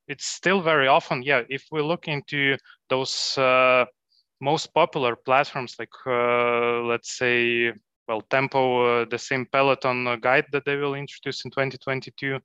it's 0.07 0.27
still 0.27 0.61
very 0.61 0.87
often 0.87 1.23
yeah 1.23 1.41
if 1.49 1.65
we 1.71 1.81
look 1.81 2.07
into 2.07 2.55
those 2.89 3.35
most 4.43 4.73
popular 4.73 5.15
platforms 5.15 5.75
like 5.79 5.95
uh, 6.07 6.81
let's 6.91 7.17
say 7.17 7.71
well 8.07 8.21
tempo 8.29 9.01
uh, 9.01 9.05
the 9.09 9.17
same 9.19 9.45
peloton 9.51 10.07
uh, 10.07 10.15
guide 10.17 10.45
that 10.51 10.65
they 10.65 10.75
will 10.75 10.95
introduce 10.95 11.45
in 11.45 11.51
2022 11.51 12.39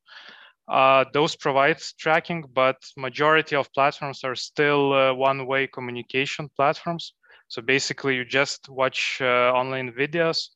uh, 0.69 1.05
those 1.13 1.35
provide 1.37 1.79
tracking 1.99 2.45
but 2.55 2.77
majority 2.97 3.57
of 3.57 3.73
platforms 3.73 4.23
are 4.25 4.35
still 4.35 4.93
uh, 4.93 5.15
one-way 5.15 5.67
communication 5.67 6.49
platforms. 6.57 7.15
So 7.49 7.63
basically 7.63 8.17
you 8.17 8.25
just 8.25 8.69
watch 8.69 9.19
uh, 9.23 9.53
online 9.55 9.93
videos 9.93 10.49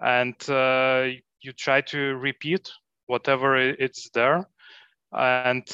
and 0.00 0.34
you 1.40 1.52
try 1.52 1.82
to 1.82 2.16
repeat 2.16 2.70
whatever 3.06 3.56
it's 3.56 4.08
there. 4.14 4.48
And 5.12 5.64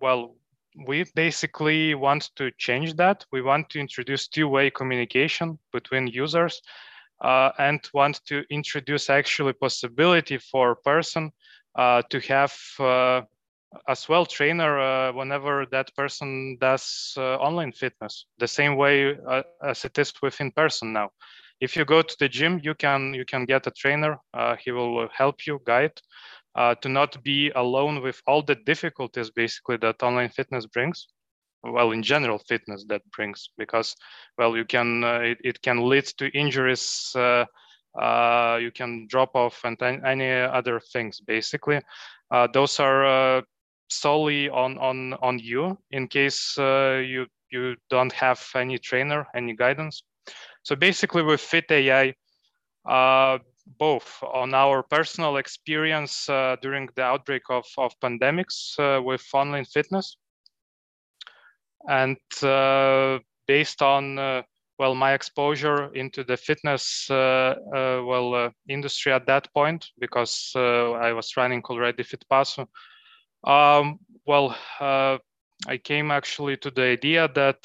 well 0.00 0.36
we 0.86 1.04
basically 1.14 1.94
want 1.94 2.30
to 2.36 2.50
change 2.58 2.94
that. 2.96 3.24
We 3.32 3.42
want 3.42 3.70
to 3.70 3.80
introduce 3.80 4.28
two-way 4.28 4.70
communication 4.70 5.58
between 5.72 6.06
users 6.06 6.60
uh, 7.20 7.50
and 7.58 7.80
want 7.92 8.20
to 8.26 8.44
introduce 8.50 9.10
actually 9.10 9.52
possibility 9.52 10.38
for 10.38 10.72
a 10.72 10.76
person 10.76 11.32
uh, 11.76 12.02
to 12.10 12.20
have 12.20 12.54
uh, 12.78 13.22
as 13.88 14.08
well 14.08 14.26
trainer 14.26 14.78
uh, 14.78 15.12
whenever 15.12 15.66
that 15.70 15.94
person 15.94 16.56
does 16.60 17.14
uh, 17.16 17.36
online 17.36 17.72
fitness 17.72 18.26
the 18.38 18.48
same 18.48 18.76
way 18.76 19.16
uh, 19.28 19.42
as 19.64 19.84
it 19.84 19.96
is 19.98 20.12
with 20.22 20.40
in 20.40 20.50
person 20.52 20.92
now 20.92 21.08
if 21.60 21.76
you 21.76 21.84
go 21.84 22.02
to 22.02 22.16
the 22.18 22.28
gym 22.28 22.60
you 22.64 22.74
can 22.74 23.14
you 23.14 23.24
can 23.24 23.44
get 23.44 23.66
a 23.66 23.70
trainer 23.70 24.18
he 24.58 24.72
will 24.72 25.08
help 25.16 25.46
you 25.46 25.60
guide 25.64 25.92
uh, 26.54 26.74
to 26.76 26.88
not 26.88 27.22
be 27.22 27.50
alone 27.50 28.02
with 28.02 28.20
all 28.26 28.42
the 28.42 28.54
difficulties 28.54 29.30
basically 29.30 29.76
that 29.78 30.02
online 30.02 30.30
fitness 30.30 30.66
brings. 30.66 31.08
Well 31.62 31.90
in 31.90 32.02
general 32.02 32.38
fitness 32.38 32.84
that 32.88 33.02
brings 33.10 33.50
because 33.58 33.94
well 34.38 34.56
you 34.56 34.64
can 34.64 35.04
uh, 35.04 35.20
it, 35.20 35.38
it, 35.44 35.62
can 35.62 35.88
lead 35.88 36.06
to 36.16 36.28
injuries 36.30 37.12
uh, 37.14 37.44
uh 38.00 38.58
you 38.60 38.70
can 38.70 39.06
drop 39.08 39.34
off 39.34 39.60
and 39.64 39.76
any 39.82 40.30
other 40.32 40.80
things 40.80 41.20
basically. 41.20 41.80
Uh, 42.30 42.48
those 42.54 42.80
are 42.80 43.04
uh, 43.04 43.42
solely 43.90 44.48
on 44.48 44.78
on 44.78 45.14
on 45.20 45.38
you 45.38 45.76
in 45.90 46.08
case 46.08 46.56
you 46.56 47.26
you 47.50 47.76
don't 47.90 48.12
have 48.12 48.40
any 48.54 48.78
trainer 48.78 49.26
any 49.34 49.54
guidance. 49.54 50.02
So 50.62 50.76
basically 50.76 51.22
with 51.22 51.40
FittyAI 51.40 52.14
both 53.78 54.22
on 54.22 54.54
our 54.54 54.82
personal 54.82 55.36
experience 55.36 56.28
uh, 56.28 56.56
during 56.62 56.88
the 56.96 57.02
outbreak 57.02 57.42
of, 57.50 57.64
of 57.78 57.98
pandemics 58.00 58.78
uh, 58.78 59.02
with 59.02 59.24
online 59.32 59.64
fitness 59.64 60.16
and 61.88 62.18
uh, 62.42 63.18
based 63.46 63.82
on 63.82 64.18
uh, 64.18 64.42
well 64.78 64.94
my 64.94 65.12
exposure 65.12 65.92
into 65.94 66.24
the 66.24 66.36
fitness 66.36 67.10
uh, 67.10 67.54
well 67.72 68.52
industry 68.68 69.12
at 69.12 69.26
that 69.26 69.52
point 69.54 69.86
because 69.98 70.52
i 70.56 71.12
was 71.12 71.36
running 71.36 71.62
already 71.64 72.02
FitPassU 72.02 72.66
um, 73.44 73.98
well 74.26 74.56
i 74.80 75.76
came 75.84 76.10
actually 76.10 76.56
to 76.56 76.70
the 76.70 76.82
idea 76.82 77.28
that 77.34 77.62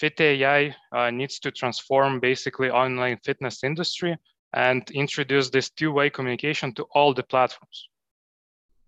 FittyAI 0.00 0.74
needs 1.12 1.38
to 1.40 1.50
transform 1.50 2.20
basically 2.20 2.70
online 2.70 3.18
fitness 3.24 3.62
industry 3.64 4.16
and 4.52 4.90
introduce 4.90 5.50
this 5.50 5.70
two-way 5.70 6.10
communication 6.10 6.72
to 6.74 6.82
all 6.92 7.14
the 7.14 7.22
platforms 7.22 7.88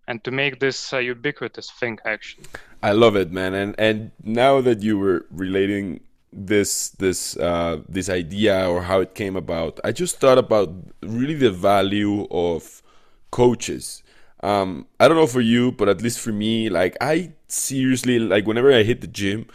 and 0.09 0.23
to 0.25 0.31
make 0.31 0.59
this 0.59 0.92
a 0.92 1.02
ubiquitous 1.02 1.71
thing 1.71 1.99
actually. 2.04 2.45
I 2.83 2.92
love 2.92 3.16
it 3.16 3.31
man. 3.31 3.54
And 3.54 3.75
and 3.78 4.11
now 4.23 4.61
that 4.61 4.83
you 4.83 4.99
were 4.99 5.26
relating 5.31 6.00
this 6.33 6.90
this 6.90 7.37
uh, 7.37 7.83
this 7.88 8.09
idea 8.09 8.69
or 8.69 8.83
how 8.83 9.00
it 9.00 9.14
came 9.14 9.37
about 9.37 9.78
i 9.85 9.92
just 9.92 10.19
thought 10.19 10.38
about 10.38 10.73
really 11.02 11.35
the 11.35 11.50
value 11.50 12.26
of 12.31 12.83
coaches. 13.31 14.02
Um, 14.42 14.87
i 14.99 15.07
don't 15.07 15.16
know 15.16 15.28
for 15.28 15.40
you 15.40 15.71
but 15.71 15.88
at 15.88 16.02
least 16.02 16.19
for 16.19 16.33
me 16.33 16.69
like 16.69 16.97
i 17.00 17.33
seriously 17.47 18.19
like 18.19 18.45
whenever 18.45 18.73
i 18.73 18.83
hit 18.83 19.00
the 19.00 19.07
gym 19.07 19.47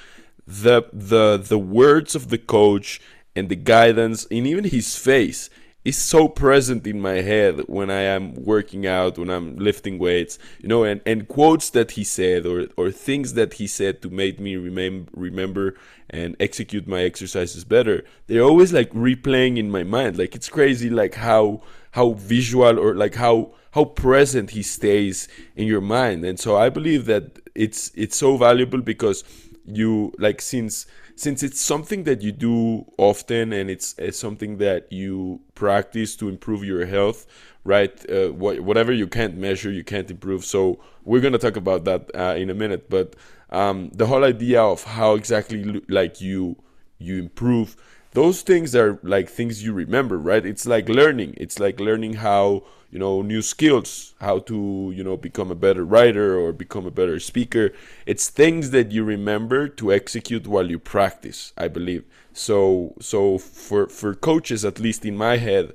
the 0.46 0.84
the 0.94 1.36
the 1.36 1.58
words 1.58 2.16
of 2.16 2.30
the 2.30 2.38
coach 2.38 3.02
and 3.36 3.50
the 3.50 3.58
guidance 3.58 4.26
and 4.32 4.48
even 4.48 4.64
his 4.64 4.96
face 4.98 5.50
is 5.88 5.98
so 5.98 6.28
present 6.28 6.86
in 6.86 7.00
my 7.00 7.22
head 7.22 7.62
when 7.68 7.90
I 7.90 8.02
am 8.02 8.34
working 8.36 8.86
out, 8.86 9.18
when 9.18 9.30
I'm 9.30 9.56
lifting 9.56 9.98
weights, 9.98 10.38
you 10.60 10.68
know, 10.68 10.84
and, 10.84 11.00
and 11.06 11.30
quotes 11.30 11.70
that 11.70 11.92
he 11.92 12.04
said 12.04 12.46
or, 12.46 12.68
or 12.76 12.92
things 12.92 13.36
that 13.36 13.54
he 13.54 13.68
said 13.68 14.02
to 14.02 14.10
make 14.10 14.38
me 14.38 14.58
remember 14.58 15.10
remember 15.14 15.76
and 16.10 16.36
execute 16.42 16.88
my 16.88 17.04
exercises 17.04 17.64
better. 17.64 18.04
They're 18.28 18.44
always 18.44 18.74
like 18.74 18.92
replaying 18.92 19.58
in 19.58 19.72
my 19.72 19.84
mind. 19.84 20.18
Like 20.18 20.36
it's 20.36 20.50
crazy 20.50 20.90
like 20.90 21.16
how 21.16 21.62
how 21.92 22.12
visual 22.12 22.78
or 22.78 22.94
like 22.94 23.16
how 23.16 23.54
how 23.72 23.86
present 23.86 24.50
he 24.50 24.64
stays 24.64 25.30
in 25.56 25.68
your 25.68 25.82
mind. 25.82 26.26
And 26.26 26.38
so 26.38 26.58
I 26.58 26.68
believe 26.68 27.06
that 27.06 27.40
it's 27.56 27.92
it's 27.96 28.18
so 28.18 28.36
valuable 28.36 28.82
because 28.82 29.24
you 29.66 30.14
like 30.20 30.42
since 30.42 30.86
since 31.20 31.44
it's 31.44 31.60
something 31.60 32.04
that 32.04 32.22
you 32.22 32.32
do 32.32 32.86
often 32.98 33.54
and 33.54 33.70
it's, 33.70 33.96
it's 33.98 34.20
something 34.20 34.58
that 34.58 34.92
you 34.92 35.42
practice 35.56 36.16
to 36.16 36.30
improve 36.30 36.64
your 36.64 36.86
health 36.86 37.26
right 37.64 38.10
uh, 38.10 38.30
wh- 38.30 38.64
whatever 38.64 38.94
you 38.94 39.08
can't 39.08 39.36
measure 39.36 39.72
you 39.72 39.84
can't 39.84 40.10
improve. 40.10 40.46
So 40.46 40.80
we're 41.04 41.22
going 41.22 41.34
to 41.34 41.40
talk 41.40 41.58
about 41.58 41.84
that 41.86 42.10
uh, 42.16 42.36
in 42.38 42.50
a 42.50 42.54
minute. 42.54 42.90
But 42.90 43.16
um, 43.50 43.90
the 43.94 44.08
whole 44.08 44.24
idea 44.24 44.62
of 44.62 44.84
how 44.84 45.16
exactly 45.16 45.82
like 45.90 46.22
you 46.22 46.56
you 46.98 47.20
improve 47.20 47.76
those 48.18 48.42
things 48.42 48.76
are 48.76 49.00
like 49.04 49.30
things 49.30 49.64
you 49.64 49.72
remember 49.72 50.18
right? 50.18 50.44
It's 50.44 50.66
like 50.66 50.90
learning. 50.90 51.36
It's 51.38 51.60
like 51.60 51.80
learning 51.80 52.14
how 52.14 52.64
you 52.90 52.98
know 52.98 53.22
new 53.22 53.44
skills 53.44 54.16
how 54.20 54.40
to 54.50 54.92
you 54.96 55.04
know 55.04 55.18
become 55.18 55.52
a 55.52 55.62
better 55.66 55.86
writer 55.86 56.36
or 56.36 56.52
become 56.52 56.88
a 56.88 56.98
better 57.00 57.20
speaker. 57.20 57.66
It's 58.08 58.28
things 58.32 58.72
that 58.72 58.92
you 58.92 59.04
remember 59.04 59.68
to 59.80 59.94
execute 59.94 60.48
while 60.48 60.68
you 60.74 60.80
practice 60.80 61.54
i 61.64 61.68
believe. 61.68 62.06
So 62.34 62.96
so 63.00 63.38
for 63.38 63.86
for 64.00 64.16
coaches 64.16 64.66
at 64.66 64.80
least 64.80 65.06
in 65.06 65.16
my 65.16 65.38
head 65.38 65.74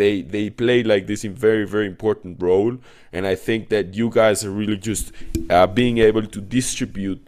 they 0.00 0.22
they 0.22 0.50
play 0.50 0.82
like 0.82 1.06
this 1.06 1.22
in 1.22 1.32
very 1.32 1.64
very 1.64 1.86
important 1.86 2.42
role. 2.42 2.78
And 3.12 3.24
i 3.24 3.36
think 3.36 3.68
that 3.68 3.94
you 3.94 4.10
guys 4.10 4.44
are 4.44 4.50
really 4.60 4.80
just 4.90 5.12
uh, 5.48 5.68
being 5.68 5.98
able 5.98 6.26
to 6.26 6.40
distribute 6.40 7.24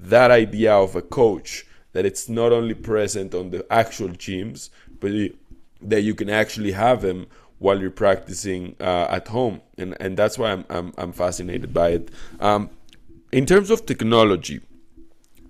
that 0.00 0.32
idea 0.32 0.74
of 0.74 0.96
a 0.96 1.02
coach 1.02 1.67
that 1.92 2.04
it's 2.06 2.28
not 2.28 2.52
only 2.52 2.74
present 2.74 3.34
on 3.34 3.50
the 3.50 3.66
actual 3.72 4.08
gyms 4.08 4.70
but 5.00 5.12
that 5.80 6.02
you 6.02 6.14
can 6.14 6.28
actually 6.28 6.72
have 6.72 7.02
them 7.02 7.26
while 7.58 7.80
you're 7.80 7.90
practicing 7.90 8.76
uh, 8.80 9.06
at 9.10 9.28
home, 9.28 9.60
and 9.76 9.96
and 10.00 10.16
that's 10.16 10.38
why 10.38 10.52
I'm 10.52 10.64
I'm, 10.70 10.92
I'm 10.96 11.12
fascinated 11.12 11.72
by 11.74 11.90
it. 11.90 12.10
Um, 12.40 12.70
in 13.32 13.46
terms 13.46 13.70
of 13.70 13.84
technology, 13.84 14.60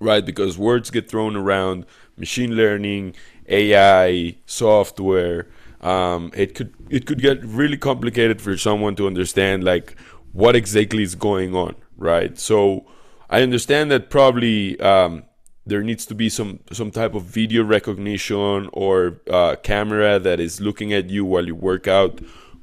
right? 0.00 0.24
Because 0.24 0.58
words 0.58 0.90
get 0.90 1.08
thrown 1.08 1.36
around, 1.36 1.86
machine 2.16 2.56
learning, 2.56 3.14
AI 3.48 4.36
software. 4.46 5.48
Um, 5.80 6.32
it 6.34 6.54
could 6.54 6.74
it 6.90 7.06
could 7.06 7.20
get 7.20 7.44
really 7.44 7.76
complicated 7.76 8.40
for 8.40 8.56
someone 8.56 8.96
to 8.96 9.06
understand 9.06 9.64
like 9.64 9.94
what 10.32 10.56
exactly 10.56 11.02
is 11.02 11.14
going 11.14 11.54
on, 11.54 11.76
right? 11.96 12.38
So 12.38 12.86
I 13.30 13.42
understand 13.42 13.90
that 13.90 14.10
probably 14.10 14.80
um, 14.80 15.24
there 15.68 15.82
needs 15.82 16.06
to 16.06 16.14
be 16.14 16.28
some 16.28 16.60
some 16.72 16.90
type 16.90 17.14
of 17.14 17.24
video 17.24 17.62
recognition 17.62 18.70
or 18.72 19.20
uh, 19.30 19.56
camera 19.62 20.18
that 20.18 20.40
is 20.40 20.60
looking 20.60 20.92
at 20.92 21.10
you 21.10 21.24
while 21.24 21.46
you 21.46 21.54
work 21.54 21.86
out. 21.86 22.20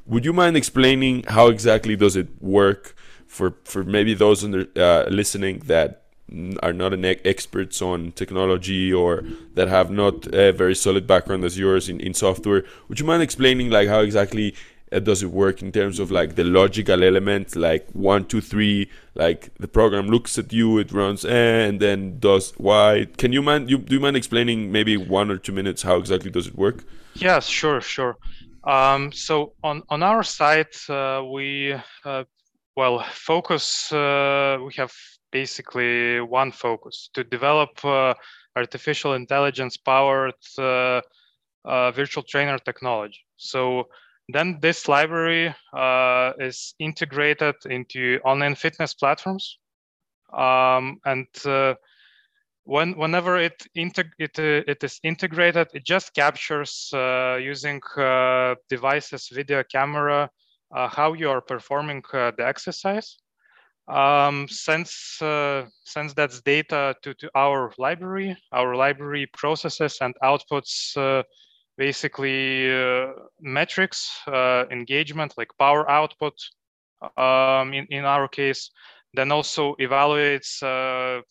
Would 0.07 0.25
you 0.25 0.33
mind 0.33 0.57
explaining 0.57 1.23
how 1.27 1.47
exactly 1.47 1.95
does 1.95 2.15
it 2.15 2.27
work 2.41 2.95
for 3.27 3.55
for 3.63 3.83
maybe 3.83 4.13
those 4.13 4.43
under, 4.43 4.67
uh, 4.75 5.05
listening 5.09 5.59
that 5.65 6.01
are 6.63 6.73
not 6.73 6.91
an 6.91 7.05
experts 7.05 7.81
on 7.81 8.11
technology 8.13 8.91
or 8.91 9.23
that 9.53 9.67
have 9.67 9.91
not 9.91 10.25
a 10.33 10.51
very 10.51 10.73
solid 10.73 11.05
background 11.05 11.43
as 11.43 11.57
yours 11.57 11.87
in, 11.87 11.99
in 11.99 12.15
software 12.15 12.63
would 12.87 12.99
you 12.99 13.05
mind 13.05 13.21
explaining 13.21 13.69
like 13.69 13.87
how 13.87 13.99
exactly 13.99 14.55
uh, 14.91 14.99
does 14.99 15.23
it 15.23 15.31
work 15.31 15.61
in 15.61 15.71
terms 15.71 15.99
of 15.99 16.11
like 16.11 16.35
the 16.35 16.43
logical 16.43 17.03
element 17.03 17.55
like 17.55 17.87
one 17.93 18.25
two 18.25 18.41
three 18.41 18.89
like 19.15 19.53
the 19.59 19.67
program 19.67 20.07
looks 20.07 20.37
at 20.37 20.53
you 20.53 20.77
it 20.77 20.91
runs 20.91 21.25
eh, 21.25 21.65
and 21.67 21.79
then 21.79 22.19
does 22.19 22.53
why 22.57 23.07
can 23.17 23.33
you 23.33 23.41
mind 23.41 23.69
you 23.69 23.77
do 23.77 23.95
you 23.95 23.99
mind 23.99 24.15
explaining 24.15 24.71
maybe 24.71 24.95
one 24.97 25.31
or 25.31 25.37
two 25.37 25.51
minutes 25.51 25.81
how 25.81 25.97
exactly 25.97 26.31
does 26.31 26.47
it 26.47 26.57
work? 26.57 26.83
Yes 27.15 27.47
sure 27.47 27.81
sure. 27.81 28.17
Um, 28.63 29.11
so 29.11 29.53
on 29.63 29.83
on 29.89 30.03
our 30.03 30.23
site 30.23 30.77
uh, 30.89 31.23
we 31.31 31.75
uh, 32.05 32.23
well 32.75 33.03
focus 33.11 33.91
uh, 33.91 34.57
we 34.65 34.73
have 34.75 34.93
basically 35.31 36.21
one 36.21 36.51
focus 36.51 37.09
to 37.13 37.23
develop 37.23 37.83
uh, 37.83 38.13
artificial 38.55 39.13
intelligence 39.13 39.77
powered 39.77 40.33
uh, 40.57 41.01
virtual 41.91 42.23
trainer 42.23 42.57
technology. 42.59 43.19
So 43.37 43.87
then 44.29 44.59
this 44.61 44.87
library 44.87 45.53
uh, 45.73 46.33
is 46.39 46.73
integrated 46.79 47.55
into 47.69 48.19
online 48.23 48.55
fitness 48.55 48.93
platforms. 48.93 49.59
Um, 50.33 50.99
and 51.05 51.27
uh, 51.45 51.75
when, 52.63 52.97
whenever 52.97 53.37
it, 53.37 53.63
it, 53.75 53.99
uh, 53.99 54.63
it 54.67 54.83
is 54.83 54.99
integrated, 55.03 55.67
it 55.73 55.85
just 55.85 56.13
captures 56.15 56.89
uh, 56.93 57.37
using 57.39 57.79
uh, 57.97 58.55
devices, 58.69 59.29
video 59.31 59.63
camera, 59.63 60.29
uh, 60.75 60.87
how 60.87 61.13
you 61.13 61.29
are 61.29 61.41
performing 61.41 62.01
the 62.11 62.33
exercise. 62.39 63.17
Um, 63.87 64.47
since 64.49 65.19
that's 65.19 66.41
data 66.41 66.95
to, 67.03 67.13
to 67.13 67.29
our 67.35 67.71
library, 67.77 68.35
our 68.51 68.75
library 68.75 69.27
processes 69.27 69.99
and 70.01 70.15
outputs 70.23 70.97
basically 71.77 72.71
uh, 72.73 73.11
metrics, 73.39 74.09
uh, 74.27 74.65
engagement, 74.71 75.33
like 75.37 75.49
power 75.59 75.89
output 75.89 76.33
um, 77.17 77.73
in, 77.73 77.85
in 77.89 78.05
our 78.05 78.27
case, 78.27 78.71
then 79.13 79.31
also 79.31 79.75
evaluates 79.79 80.61
uh, 80.63 81.21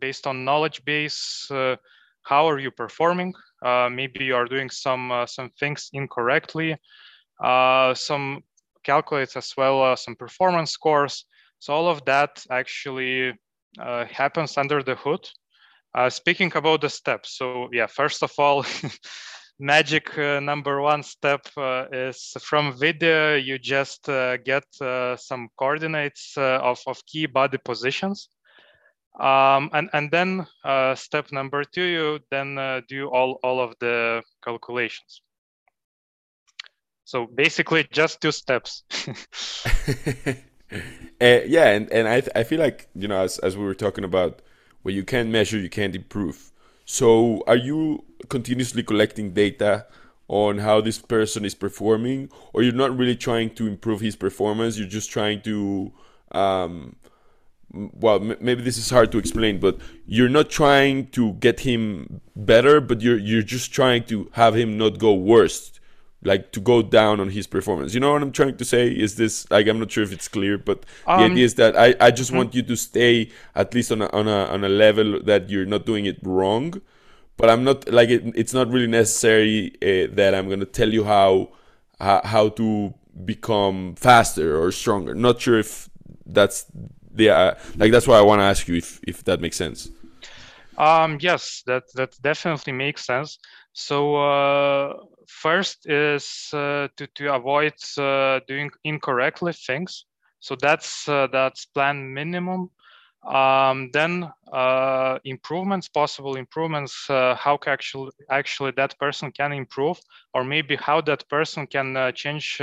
based 0.00 0.26
on 0.26 0.44
knowledge 0.44 0.84
base, 0.84 1.46
how 2.22 2.48
are 2.48 2.58
you 2.58 2.70
performing? 2.70 3.32
maybe 3.90 4.24
you 4.24 4.36
are 4.36 4.44
doing 4.44 4.70
some, 4.70 5.24
some 5.26 5.50
things 5.58 5.90
incorrectly. 5.92 6.76
some 7.94 8.42
calculates 8.84 9.36
as 9.36 9.52
well 9.56 9.96
some 9.96 10.14
performance 10.14 10.70
scores. 10.70 11.24
So 11.58 11.72
all 11.72 11.88
of 11.88 12.04
that 12.04 12.44
actually 12.50 13.32
uh, 13.78 14.04
happens 14.06 14.56
under 14.56 14.82
the 14.82 14.94
hood. 14.94 15.28
Uh, 15.94 16.10
speaking 16.10 16.52
about 16.54 16.80
the 16.80 16.88
steps, 16.88 17.36
so 17.36 17.68
yeah, 17.72 17.86
first 17.86 18.22
of 18.22 18.32
all, 18.38 18.64
magic 19.58 20.16
uh, 20.18 20.40
number 20.40 20.80
one 20.80 21.02
step 21.02 21.46
uh, 21.56 21.86
is 21.92 22.36
from 22.40 22.78
video 22.78 23.34
you 23.36 23.58
just 23.58 24.08
uh, 24.08 24.36
get 24.38 24.64
uh, 24.80 25.16
some 25.16 25.48
coordinates 25.56 26.34
uh, 26.36 26.60
of, 26.62 26.80
of 26.86 27.04
key 27.06 27.26
body 27.26 27.58
positions. 27.58 28.28
Um, 29.18 29.70
and 29.72 29.90
and 29.92 30.10
then 30.12 30.46
uh, 30.64 30.94
step 30.94 31.32
number 31.32 31.64
two 31.64 31.82
you 31.82 32.18
then 32.30 32.56
do 32.88 33.08
all 33.08 33.40
all 33.42 33.60
of 33.60 33.74
the 33.80 34.22
calculations. 34.44 35.22
So 37.04 37.26
basically 37.26 37.86
just 37.90 38.20
two 38.20 38.32
steps. 38.32 38.84
Yeah 41.20 41.68
and, 41.70 41.90
and 41.90 42.06
I, 42.06 42.22
I 42.36 42.44
feel 42.44 42.60
like 42.60 42.88
you 42.94 43.08
know 43.08 43.22
as, 43.22 43.38
as 43.38 43.56
we 43.56 43.64
were 43.64 43.74
talking 43.74 44.04
about 44.04 44.42
what 44.82 44.94
you 44.94 45.02
can't 45.02 45.30
measure 45.30 45.58
you 45.58 45.70
can't 45.70 45.96
improve 45.96 46.52
so, 46.90 47.44
are 47.46 47.54
you 47.54 48.02
continuously 48.30 48.82
collecting 48.82 49.34
data 49.34 49.84
on 50.26 50.56
how 50.56 50.80
this 50.80 50.98
person 50.98 51.44
is 51.44 51.54
performing, 51.54 52.30
or 52.54 52.62
you're 52.62 52.72
not 52.72 52.96
really 52.96 53.14
trying 53.14 53.50
to 53.56 53.66
improve 53.66 54.00
his 54.00 54.16
performance? 54.16 54.78
You're 54.78 54.88
just 54.88 55.10
trying 55.10 55.42
to, 55.42 55.92
um, 56.32 56.96
well, 57.70 58.20
maybe 58.20 58.62
this 58.62 58.78
is 58.78 58.88
hard 58.88 59.12
to 59.12 59.18
explain, 59.18 59.60
but 59.60 59.76
you're 60.06 60.30
not 60.30 60.48
trying 60.48 61.08
to 61.08 61.34
get 61.34 61.60
him 61.60 62.22
better, 62.34 62.80
but 62.80 63.02
you're 63.02 63.18
you're 63.18 63.42
just 63.42 63.70
trying 63.70 64.04
to 64.04 64.30
have 64.32 64.56
him 64.56 64.78
not 64.78 64.98
go 64.98 65.12
worse 65.12 65.77
like 66.22 66.52
to 66.52 66.60
go 66.60 66.82
down 66.82 67.20
on 67.20 67.30
his 67.30 67.46
performance. 67.46 67.94
You 67.94 68.00
know 68.00 68.12
what 68.12 68.22
I'm 68.22 68.32
trying 68.32 68.56
to 68.56 68.64
say? 68.64 68.88
Is 68.88 69.16
this 69.16 69.48
like 69.50 69.66
I'm 69.68 69.78
not 69.78 69.90
sure 69.90 70.02
if 70.04 70.12
it's 70.12 70.28
clear, 70.28 70.58
but 70.58 70.84
um, 71.06 71.20
the 71.20 71.26
idea 71.26 71.44
is 71.44 71.54
that 71.54 71.76
I, 71.76 71.94
I 72.00 72.10
just 72.10 72.30
mm-hmm. 72.30 72.38
want 72.38 72.54
you 72.54 72.62
to 72.62 72.76
stay 72.76 73.30
at 73.54 73.74
least 73.74 73.92
on 73.92 74.02
a, 74.02 74.08
on 74.08 74.26
a 74.26 74.46
on 74.46 74.64
a 74.64 74.68
level 74.68 75.22
that 75.22 75.48
you're 75.50 75.66
not 75.66 75.86
doing 75.86 76.06
it 76.06 76.18
wrong. 76.22 76.80
But 77.36 77.50
I'm 77.50 77.62
not 77.62 77.88
like 77.92 78.08
it, 78.08 78.24
it's 78.34 78.52
not 78.52 78.68
really 78.68 78.88
necessary 78.88 79.72
uh, 79.76 80.12
that 80.14 80.34
I'm 80.34 80.48
gonna 80.48 80.64
tell 80.64 80.92
you 80.92 81.04
how, 81.04 81.50
how 82.00 82.20
how 82.24 82.48
to 82.50 82.94
become 83.24 83.94
faster 83.94 84.60
or 84.60 84.72
stronger. 84.72 85.14
Not 85.14 85.40
sure 85.40 85.58
if 85.58 85.88
that's 86.26 86.66
the 87.12 87.30
uh, 87.30 87.54
like 87.76 87.92
that's 87.92 88.08
why 88.08 88.18
I 88.18 88.22
want 88.22 88.40
to 88.40 88.44
ask 88.44 88.66
you 88.66 88.76
if 88.76 89.00
if 89.06 89.22
that 89.24 89.40
makes 89.40 89.56
sense. 89.56 89.88
Um, 90.76 91.18
yes, 91.20 91.62
that 91.66 91.84
that 91.94 92.14
definitely 92.22 92.72
makes 92.72 93.06
sense. 93.06 93.38
So 93.72 94.16
uh, 94.16 94.94
first 95.28 95.88
is 95.88 96.50
uh, 96.52 96.88
to 96.96 97.06
to 97.14 97.34
avoid 97.34 97.74
uh, 97.98 98.40
doing 98.48 98.70
incorrectly 98.84 99.52
things. 99.52 100.06
So 100.40 100.56
that's 100.56 101.08
uh, 101.08 101.28
that's 101.32 101.66
plan 101.66 102.12
minimum. 102.14 102.70
Um, 103.26 103.90
then 103.92 104.30
uh, 104.52 105.18
improvements, 105.24 105.88
possible 105.88 106.36
improvements, 106.36 107.10
uh, 107.10 107.34
how 107.34 107.58
actually 107.66 108.12
actually 108.30 108.72
that 108.76 108.98
person 108.98 109.32
can 109.32 109.52
improve, 109.52 110.00
or 110.34 110.44
maybe 110.44 110.76
how 110.76 111.00
that 111.02 111.28
person 111.28 111.66
can 111.66 112.12
change 112.14 112.58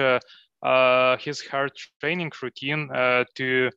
his 1.19 1.41
her 1.51 1.69
training 2.01 2.31
routine 2.41 2.89
to 3.35 3.69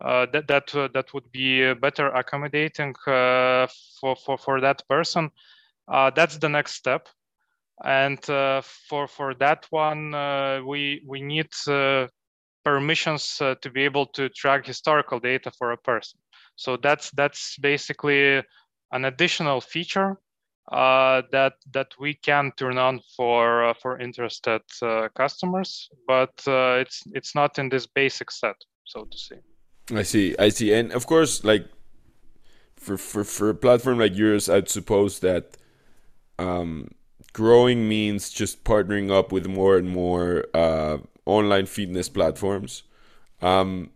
uh, 0.00 0.26
that 0.32 0.46
that 0.48 0.74
uh, 0.74 0.88
that 0.92 1.14
would 1.14 1.30
be 1.32 1.72
better 1.74 2.08
accommodating 2.08 2.94
uh, 3.06 3.66
for, 4.00 4.16
for 4.16 4.36
for 4.36 4.60
that 4.60 4.82
person. 4.88 5.30
that's 5.88 6.38
the 6.38 6.48
next 6.48 6.74
step, 6.74 7.08
and 7.82 8.22
for 8.24 9.08
for 9.08 9.34
that 9.34 9.66
one, 9.70 10.12
we 10.66 11.02
we 11.06 11.22
need 11.22 11.48
permissions 12.64 13.36
to 13.38 13.70
be 13.72 13.82
able 13.82 14.06
to 14.06 14.28
track 14.30 14.66
historical 14.66 15.18
data 15.20 15.50
for 15.58 15.72
a 15.72 15.76
person. 15.78 16.18
So 16.56 16.76
that's 16.76 17.10
that's 17.12 17.56
basically 17.58 18.42
an 18.92 19.04
additional 19.04 19.60
feature 19.60 20.18
uh, 20.72 21.22
that 21.30 21.54
that 21.72 21.88
we 22.00 22.14
can 22.14 22.50
turn 22.56 22.78
on 22.78 23.00
for 23.16 23.64
uh, 23.64 23.74
for 23.74 23.98
interested 23.98 24.62
uh, 24.82 25.08
customers, 25.14 25.90
but 26.06 26.32
it's 26.46 27.02
it's 27.12 27.34
not 27.34 27.58
in 27.58 27.68
this 27.68 27.86
basic 27.86 28.30
set, 28.30 28.56
so 28.84 29.04
to 29.04 29.18
say. 29.18 29.36
I 29.94 30.02
see, 30.02 30.34
I 30.38 30.48
see, 30.48 30.72
and 30.72 30.92
of 30.92 31.06
course, 31.06 31.44
like 31.44 31.66
for 32.76 32.96
for 32.96 33.24
for 33.24 33.50
a 33.50 33.54
platform 33.54 33.98
like 33.98 34.16
yours, 34.16 34.48
I'd 34.48 34.70
suppose 34.70 35.18
that 35.20 35.58
um, 36.38 36.88
growing 37.34 37.86
means 37.86 38.30
just 38.30 38.64
partnering 38.64 39.10
up 39.10 39.30
with 39.30 39.46
more 39.46 39.76
and 39.76 39.90
more 39.90 40.46
uh, 40.54 40.96
online 41.26 41.66
fitness 41.66 42.08
platforms. 42.08 42.84
Um, 43.42 43.90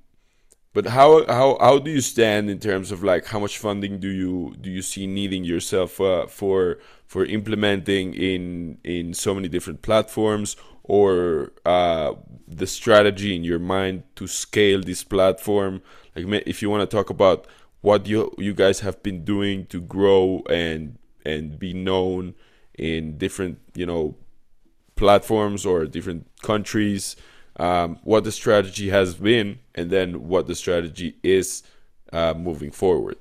but 0.75 0.87
how 0.87 1.25
how 1.27 1.57
how 1.61 1.79
do 1.79 1.91
you 1.91 2.03
stand 2.03 2.51
in 2.51 2.59
terms 2.59 2.93
of 2.93 3.03
like 3.03 3.27
how 3.27 3.41
much 3.41 3.57
funding 3.57 3.99
do 3.99 4.09
you 4.09 4.55
do 4.61 4.71
you 4.71 4.83
see 4.83 5.07
needing 5.07 5.45
yourself 5.45 6.01
uh, 6.01 6.27
for 6.27 6.79
for 7.07 7.25
implementing 7.25 8.13
in 8.13 8.79
in 8.85 9.15
so 9.15 9.35
many 9.35 9.49
different 9.49 9.81
platforms 9.81 10.57
or 10.85 11.53
uh, 11.65 12.13
the 12.47 12.67
strategy 12.67 13.35
in 13.35 13.45
your 13.45 13.59
mind 13.59 14.03
to 14.17 14.27
scale 14.27 14.83
this 14.83 15.03
platform 15.03 15.81
like 16.15 16.27
if 16.47 16.61
you 16.63 16.69
want 16.71 16.89
to 16.89 16.97
talk 16.97 17.09
about 17.09 17.47
what 17.81 18.07
you 18.07 18.33
you 18.39 18.53
guys 18.53 18.81
have 18.81 19.03
been 19.03 19.25
doing 19.25 19.65
to 19.67 19.81
grow 19.81 20.43
and 20.51 20.99
and 21.25 21.59
be 21.59 21.73
known 21.73 22.35
in 22.79 23.19
different 23.19 23.59
you 23.75 23.87
know 23.87 24.17
platforms 24.97 25.65
or 25.67 25.87
different 25.87 26.27
countries 26.43 27.17
um, 27.57 27.99
what 28.05 28.25
the 28.25 28.33
strategy 28.33 28.89
has 28.91 29.15
been 29.15 29.59
and 29.75 29.91
then 29.91 30.29
what 30.29 30.47
the 30.47 30.55
strategy 30.55 31.17
is 31.23 31.63
uh, 32.13 32.35
moving 32.37 32.71
forward. 32.71 33.17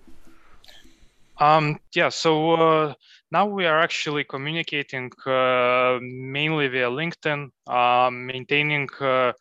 Um, 1.39 1.79
yeah 1.93 2.09
so 2.09 2.53
uh, 2.53 2.93
now 3.31 3.45
we 3.45 3.65
are 3.65 3.79
actually 3.79 4.23
communicating 4.23 5.11
uh, 5.25 5.99
mainly 6.01 6.67
via 6.67 6.89
LinkedIn, 6.89 7.49
uh, 7.67 8.09
maintaining 8.09 8.87
uh, 9.01 9.33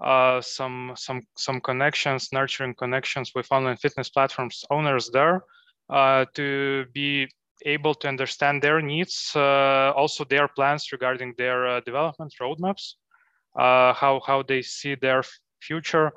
uh, 0.00 0.40
some 0.40 0.92
some 0.96 1.22
some 1.36 1.60
connections, 1.60 2.28
nurturing 2.32 2.74
connections 2.74 3.32
with 3.34 3.46
online 3.50 3.76
fitness 3.76 4.08
platforms 4.08 4.64
owners 4.70 5.10
there 5.10 5.42
uh, 5.90 6.24
to 6.34 6.86
be 6.92 7.28
able 7.64 7.94
to 7.94 8.08
understand 8.08 8.62
their 8.62 8.80
needs, 8.80 9.32
uh, 9.34 9.92
also 9.96 10.24
their 10.24 10.48
plans 10.48 10.92
regarding 10.92 11.34
their 11.36 11.80
development 11.82 12.32
roadmaps, 12.40 12.94
how 13.56 14.20
how 14.26 14.42
they 14.42 14.62
see 14.62 14.94
their 14.94 15.22
future. 15.60 16.12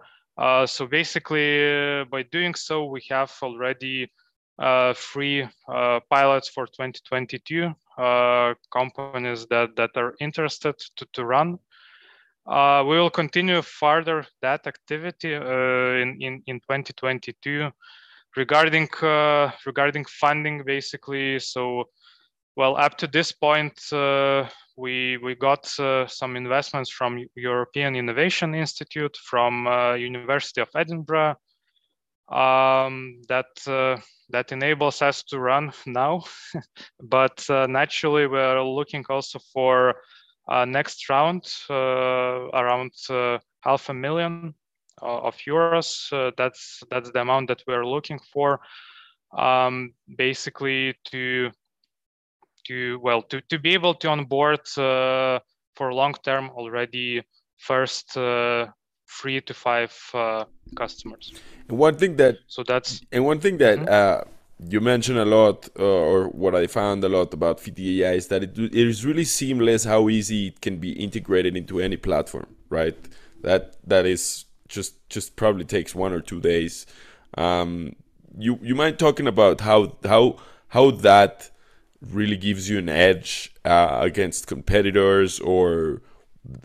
so 0.65 0.87
basically, 0.87 2.03
by 2.11 2.23
doing 2.23 2.55
so, 2.55 2.85
we 2.85 3.01
have 3.09 3.31
already 3.41 4.09
uh, 4.61 4.93
free 4.93 5.47
uh, 5.67 5.99
pilots 6.07 6.47
for 6.47 6.67
2022 6.67 7.73
uh, 7.97 8.53
companies 8.71 9.47
that, 9.47 9.75
that 9.75 9.89
are 9.95 10.13
interested 10.19 10.77
to, 10.95 11.07
to 11.13 11.25
run. 11.25 11.57
we 12.45 12.95
will 12.99 13.09
continue 13.09 13.61
further 13.63 14.23
that 14.43 14.67
activity 14.67 15.33
in, 15.33 16.17
in, 16.21 16.43
in 16.45 16.59
2022 16.59 17.71
regarding 18.35 18.87
regarding 19.65 20.05
funding 20.05 20.63
basically 20.65 21.39
so 21.39 21.85
well 22.55 22.77
up 22.77 22.97
to 22.97 23.07
this 23.07 23.31
point 23.31 23.73
uh, 23.91 24.47
we 24.77 25.17
we 25.17 25.35
got 25.35 25.67
uh, 25.79 26.07
some 26.07 26.35
investments 26.35 26.89
from 26.89 27.25
european 27.35 27.95
innovation 27.95 28.55
institute 28.55 29.17
from 29.29 29.67
uh, 29.67 29.93
university 29.93 30.61
of 30.61 30.69
edinburgh 30.75 31.35
um, 32.31 33.21
that 33.27 33.51
uh, 33.67 33.97
that 34.29 34.51
enables 34.51 35.01
us 35.01 35.23
to 35.23 35.39
run 35.39 35.71
now. 35.85 36.23
but 37.01 37.47
uh, 37.49 37.67
naturally, 37.67 38.27
we're 38.27 38.63
looking 38.63 39.05
also 39.09 39.39
for 39.53 39.95
uh, 40.49 40.65
next 40.65 41.09
round 41.09 41.43
uh, 41.69 41.73
around 42.53 42.91
uh, 43.09 43.37
half 43.61 43.89
a 43.89 43.93
million 43.93 44.47
uh, 44.47 44.60
of 45.01 45.35
euros. 45.47 46.09
that's 46.37 46.83
that's 46.89 47.11
the 47.11 47.21
amount 47.21 47.47
that 47.49 47.63
we're 47.67 47.85
looking 47.85 48.19
for, 48.33 48.59
um, 49.37 49.93
basically 50.17 50.95
to 51.05 51.51
to 52.67 52.99
well 53.01 53.21
to 53.23 53.41
to 53.49 53.59
be 53.59 53.73
able 53.73 53.93
to 53.95 54.09
onboard 54.09 54.67
for 54.67 55.93
long 55.93 56.13
term 56.23 56.49
already 56.51 57.21
first 57.57 58.17
three 59.11 59.41
to 59.41 59.53
five 59.53 59.93
uh, 60.13 60.45
customers. 60.75 61.33
And 61.67 61.77
one 61.77 61.95
thing 61.95 62.15
that 62.17 62.37
so 62.47 62.63
that's 62.63 63.01
and 63.11 63.25
one 63.25 63.39
thing 63.39 63.57
that 63.57 63.79
mm-hmm. 63.79 63.87
uh, 63.89 64.21
you 64.69 64.79
mentioned 64.79 65.17
a 65.17 65.25
lot, 65.25 65.69
uh, 65.79 65.83
or 65.83 66.27
what 66.29 66.55
I 66.55 66.67
found 66.67 67.03
a 67.03 67.09
lot 67.09 67.33
about 67.33 67.59
FittyAI 67.59 68.15
is 68.15 68.27
that 68.27 68.43
it, 68.43 68.57
it 68.57 68.73
is 68.73 69.05
really 69.05 69.25
seamless 69.25 69.83
how 69.83 70.09
easy 70.09 70.47
it 70.47 70.61
can 70.61 70.77
be 70.77 70.91
integrated 70.91 71.57
into 71.57 71.79
any 71.79 71.97
platform, 71.97 72.47
right? 72.69 72.97
That 73.41 73.75
that 73.87 74.05
is 74.05 74.45
just 74.71 75.09
just 75.09 75.35
probably 75.35 75.65
takes 75.65 75.93
one 75.93 76.13
or 76.13 76.21
two 76.21 76.39
days. 76.39 76.85
Um, 77.37 77.95
you 78.37 78.59
you 78.61 78.73
mind 78.73 78.97
talking 78.97 79.27
about 79.27 79.61
how 79.61 79.97
how 80.03 80.37
how 80.69 80.91
that 80.91 81.51
really 82.01 82.37
gives 82.37 82.69
you 82.69 82.79
an 82.79 82.89
edge 82.89 83.53
uh, 83.63 83.99
against 84.01 84.47
competitors 84.47 85.39
or 85.39 86.01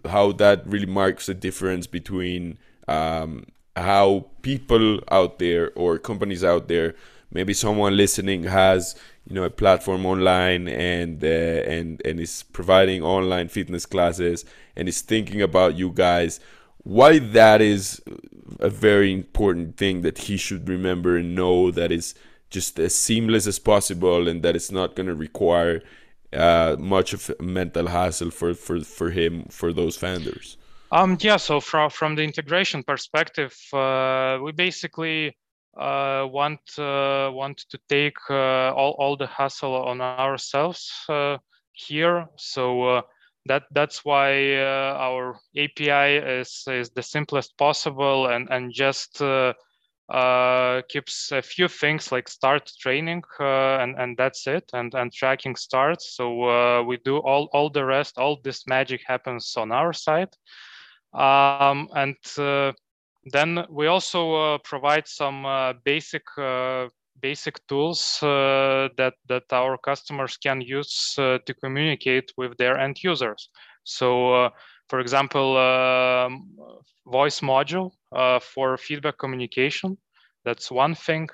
how 0.06 0.32
that 0.32 0.66
really 0.66 0.86
marks 0.86 1.28
a 1.28 1.34
difference 1.34 1.86
between 1.86 2.56
um, 2.88 3.44
how 3.76 4.26
people 4.40 5.00
out 5.10 5.38
there 5.38 5.72
or 5.74 5.98
companies 5.98 6.42
out 6.42 6.68
there 6.68 6.94
maybe 7.30 7.52
someone 7.52 7.96
listening 7.96 8.44
has 8.44 8.94
you 9.28 9.34
know 9.34 9.44
a 9.44 9.50
platform 9.50 10.06
online 10.06 10.68
and 10.68 11.22
uh, 11.22 11.26
and 11.26 12.00
and 12.04 12.20
is 12.20 12.44
providing 12.52 13.02
online 13.02 13.48
fitness 13.48 13.84
classes 13.84 14.44
and 14.76 14.88
is 14.88 15.02
thinking 15.02 15.42
about 15.42 15.76
you 15.76 15.90
guys 15.90 16.40
why 16.86 17.18
that 17.18 17.60
is 17.60 18.00
a 18.60 18.70
very 18.70 19.12
important 19.12 19.76
thing 19.76 20.02
that 20.02 20.18
he 20.18 20.36
should 20.36 20.68
remember 20.68 21.16
and 21.16 21.34
know 21.34 21.72
that 21.72 21.90
is 21.90 22.14
just 22.48 22.78
as 22.78 22.94
seamless 22.94 23.48
as 23.48 23.58
possible 23.58 24.28
and 24.28 24.42
that 24.44 24.54
it's 24.54 24.70
not 24.70 24.94
going 24.94 25.08
to 25.08 25.14
require 25.14 25.82
uh, 26.32 26.76
much 26.78 27.12
of 27.12 27.28
mental 27.40 27.88
hassle 27.88 28.30
for, 28.30 28.54
for, 28.54 28.80
for 28.82 29.10
him 29.10 29.46
for 29.50 29.72
those 29.72 29.96
founders? 29.96 30.56
Um, 30.92 31.18
yeah, 31.20 31.38
so 31.38 31.58
from 31.58 31.90
from 31.90 32.14
the 32.14 32.22
integration 32.22 32.84
perspective, 32.84 33.52
uh, 33.72 34.38
we 34.40 34.52
basically 34.52 35.36
uh, 35.76 36.24
want 36.30 36.60
uh, 36.78 37.28
want 37.32 37.58
to 37.68 37.78
take 37.88 38.18
uh, 38.30 38.70
all 38.70 38.94
all 39.00 39.16
the 39.16 39.26
hassle 39.26 39.74
on 39.74 40.00
ourselves 40.00 40.88
uh, 41.08 41.38
here. 41.72 42.28
So 42.36 43.02
that 43.48 43.64
that's 43.72 44.04
why 44.04 44.56
our 44.56 45.38
API 45.56 46.16
is 46.40 46.64
is 46.68 46.90
the 46.90 47.02
simplest 47.02 47.56
possible 47.58 48.26
and 48.26 48.48
and 48.50 48.72
just 48.72 49.22
uh, 50.08 50.82
keeps 50.88 51.32
a 51.32 51.42
few 51.42 51.68
things 51.68 52.12
like 52.12 52.28
start 52.28 52.70
training 52.78 53.22
uh, 53.40 53.78
and 53.78 53.98
and 53.98 54.16
that's 54.16 54.46
it 54.46 54.70
and 54.72 54.94
and 54.94 55.12
tracking 55.12 55.56
starts. 55.56 56.14
So 56.16 56.44
uh, 56.44 56.82
we 56.82 56.98
do 56.98 57.18
all 57.18 57.48
all 57.52 57.70
the 57.70 57.84
rest 57.84 58.18
all 58.18 58.38
this 58.44 58.66
magic 58.66 59.02
happens 59.06 59.54
on 59.56 59.72
our 59.72 59.92
side. 59.92 60.28
Um, 61.12 61.88
and 61.94 62.16
uh, 62.38 62.72
then 63.32 63.64
we 63.70 63.86
also 63.86 64.34
uh, 64.34 64.58
provide 64.58 65.08
some 65.08 65.44
uh, 65.44 65.72
basic 65.84 66.22
basic 67.20 67.54
tools 67.66 68.18
that 68.20 69.14
that 69.28 69.44
our 69.52 69.78
customers 69.78 70.36
can 70.36 70.60
use 70.60 71.14
to 71.16 71.54
communicate 71.60 72.32
with 72.36 72.56
their 72.58 72.78
end 72.78 72.96
users 73.02 73.50
so 73.84 74.50
for 74.88 75.00
example, 75.00 75.56
um, 75.56 76.48
voice 77.06 77.40
module 77.40 77.92
uh, 78.14 78.38
for 78.38 78.76
feedback 78.76 79.18
communication. 79.18 79.98
That's 80.44 80.70
one 80.70 80.94
thing 80.94 81.28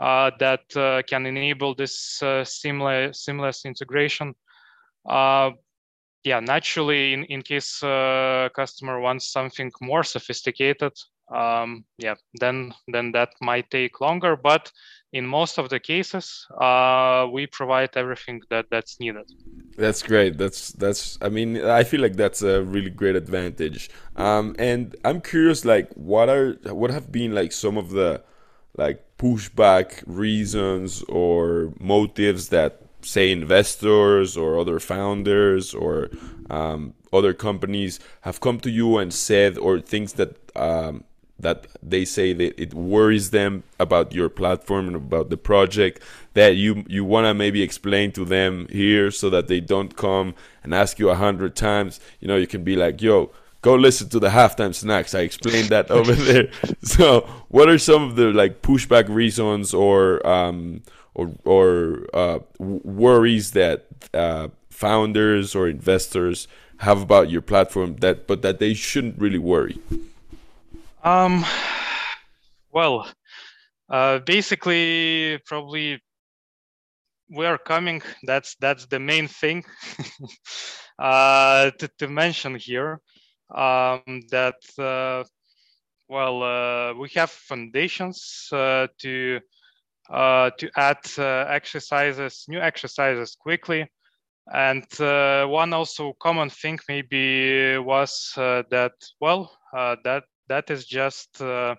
uh, 0.00 0.32
that 0.40 0.76
uh, 0.76 1.02
can 1.08 1.26
enable 1.26 1.74
this 1.74 2.20
uh, 2.22 2.44
seamless, 2.44 3.24
seamless 3.24 3.64
integration. 3.64 4.34
Uh, 5.08 5.50
yeah, 6.24 6.40
naturally, 6.40 7.12
in, 7.12 7.24
in 7.24 7.42
case 7.42 7.82
uh, 7.82 8.48
customer 8.54 9.00
wants 9.00 9.30
something 9.30 9.70
more 9.80 10.02
sophisticated, 10.02 10.92
um, 11.34 11.84
yeah, 11.98 12.14
then 12.40 12.74
then 12.88 13.12
that 13.12 13.30
might 13.40 13.70
take 13.70 14.00
longer. 14.00 14.36
But 14.36 14.72
in 15.12 15.26
most 15.26 15.58
of 15.58 15.68
the 15.70 15.80
cases, 15.80 16.46
uh, 16.60 17.26
we 17.30 17.46
provide 17.46 17.96
everything 17.96 18.42
that 18.50 18.66
that's 18.70 19.00
needed. 19.00 19.30
That's 19.76 20.02
great. 20.02 20.38
That's 20.38 20.72
that's. 20.72 21.18
I 21.22 21.28
mean, 21.28 21.64
I 21.64 21.84
feel 21.84 22.00
like 22.00 22.16
that's 22.16 22.42
a 22.42 22.62
really 22.62 22.90
great 22.90 23.16
advantage. 23.16 23.90
Um, 24.16 24.56
and 24.58 24.96
I'm 25.04 25.20
curious, 25.20 25.64
like, 25.64 25.90
what 25.94 26.28
are 26.28 26.52
what 26.64 26.90
have 26.90 27.12
been 27.12 27.34
like 27.34 27.52
some 27.52 27.78
of 27.78 27.90
the 27.90 28.22
like 28.76 29.04
pushback 29.18 30.02
reasons 30.06 31.02
or 31.04 31.72
motives 31.80 32.48
that 32.48 32.82
say 33.02 33.30
investors 33.30 34.36
or 34.36 34.58
other 34.58 34.78
founders 34.78 35.74
or 35.74 36.10
um, 36.50 36.94
other 37.12 37.32
companies 37.32 38.00
have 38.22 38.40
come 38.40 38.60
to 38.60 38.70
you 38.70 38.98
and 38.98 39.12
said 39.14 39.56
or 39.58 39.80
things 39.80 40.14
that 40.14 40.36
um, 40.56 41.04
that 41.38 41.66
they 41.82 42.04
say 42.04 42.32
that 42.32 42.60
it 42.60 42.74
worries 42.74 43.30
them 43.30 43.62
about 43.78 44.12
your 44.12 44.28
platform 44.28 44.88
and 44.88 44.96
about 44.96 45.30
the 45.30 45.36
project 45.36 46.02
that 46.34 46.56
you 46.56 46.84
you 46.88 47.04
want 47.04 47.26
to 47.26 47.34
maybe 47.34 47.62
explain 47.62 48.12
to 48.12 48.24
them 48.24 48.66
here 48.70 49.10
so 49.10 49.30
that 49.30 49.48
they 49.48 49.60
don't 49.60 49.96
come 49.96 50.34
and 50.62 50.74
ask 50.74 50.98
you 50.98 51.10
a 51.10 51.14
hundred 51.14 51.54
times. 51.54 52.00
You 52.20 52.28
know 52.28 52.36
you 52.36 52.46
can 52.46 52.64
be 52.64 52.76
like 52.76 53.00
yo 53.00 53.30
go 53.62 53.74
listen 53.74 54.08
to 54.08 54.20
the 54.20 54.28
halftime 54.28 54.74
snacks. 54.74 55.14
I 55.14 55.20
explained 55.20 55.68
that 55.68 55.90
over 55.90 56.12
there. 56.28 56.50
So 56.82 57.20
what 57.48 57.68
are 57.68 57.78
some 57.78 58.02
of 58.02 58.16
the 58.16 58.32
like 58.32 58.62
pushback 58.62 59.08
reasons 59.08 59.74
or 59.74 60.26
um 60.26 60.82
or 61.14 61.32
or 61.44 62.06
uh, 62.14 62.38
worries 62.58 63.52
that 63.52 63.86
uh, 64.14 64.48
founders 64.70 65.54
or 65.54 65.68
investors 65.68 66.46
have 66.78 67.02
about 67.02 67.28
your 67.28 67.42
platform 67.42 67.96
that 67.96 68.26
but 68.26 68.42
that 68.42 68.60
they 68.60 68.72
shouldn't 68.72 69.18
really 69.18 69.38
worry 69.38 69.78
um, 71.02 71.44
well, 72.72 73.08
uh, 73.90 74.18
basically, 74.20 75.38
probably 75.46 76.00
we 77.30 77.46
are 77.46 77.58
coming. 77.58 78.02
That's 78.24 78.56
that's 78.60 78.86
the 78.86 78.98
main 78.98 79.28
thing 79.28 79.64
uh, 80.98 81.70
to, 81.78 81.88
to 81.98 82.08
mention 82.08 82.54
here. 82.56 83.00
Um, 83.54 84.20
that 84.30 84.60
uh, 84.78 85.24
well, 86.08 86.42
uh, 86.42 86.94
we 86.94 87.08
have 87.14 87.30
foundations 87.30 88.48
uh, 88.52 88.88
to 88.98 89.40
uh, 90.10 90.50
to 90.58 90.70
add 90.76 90.98
uh, 91.18 91.44
exercises, 91.48 92.44
new 92.48 92.60
exercises 92.60 93.36
quickly. 93.38 93.86
And 94.52 94.86
uh, 95.00 95.46
one 95.46 95.74
also 95.74 96.14
common 96.14 96.48
thing 96.48 96.78
maybe 96.88 97.76
was 97.76 98.32
uh, 98.36 98.62
that 98.70 98.92
well 99.20 99.52
uh, 99.76 99.96
that 100.04 100.24
that 100.48 100.70
is 100.70 100.84
just 100.86 101.40
uh, 101.40 101.74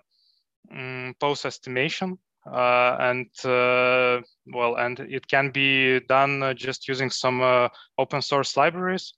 um, 0.70 1.14
pose 1.20 1.44
estimation. 1.44 2.18
Uh, 2.46 2.96
and 2.98 3.28
uh, 3.44 4.20
well, 4.46 4.76
and 4.76 5.00
it 5.00 5.28
can 5.28 5.50
be 5.50 6.00
done 6.00 6.42
uh, 6.42 6.54
just 6.54 6.88
using 6.88 7.10
some 7.10 7.42
uh, 7.42 7.68
open 7.98 8.22
source 8.22 8.56
libraries. 8.56 9.12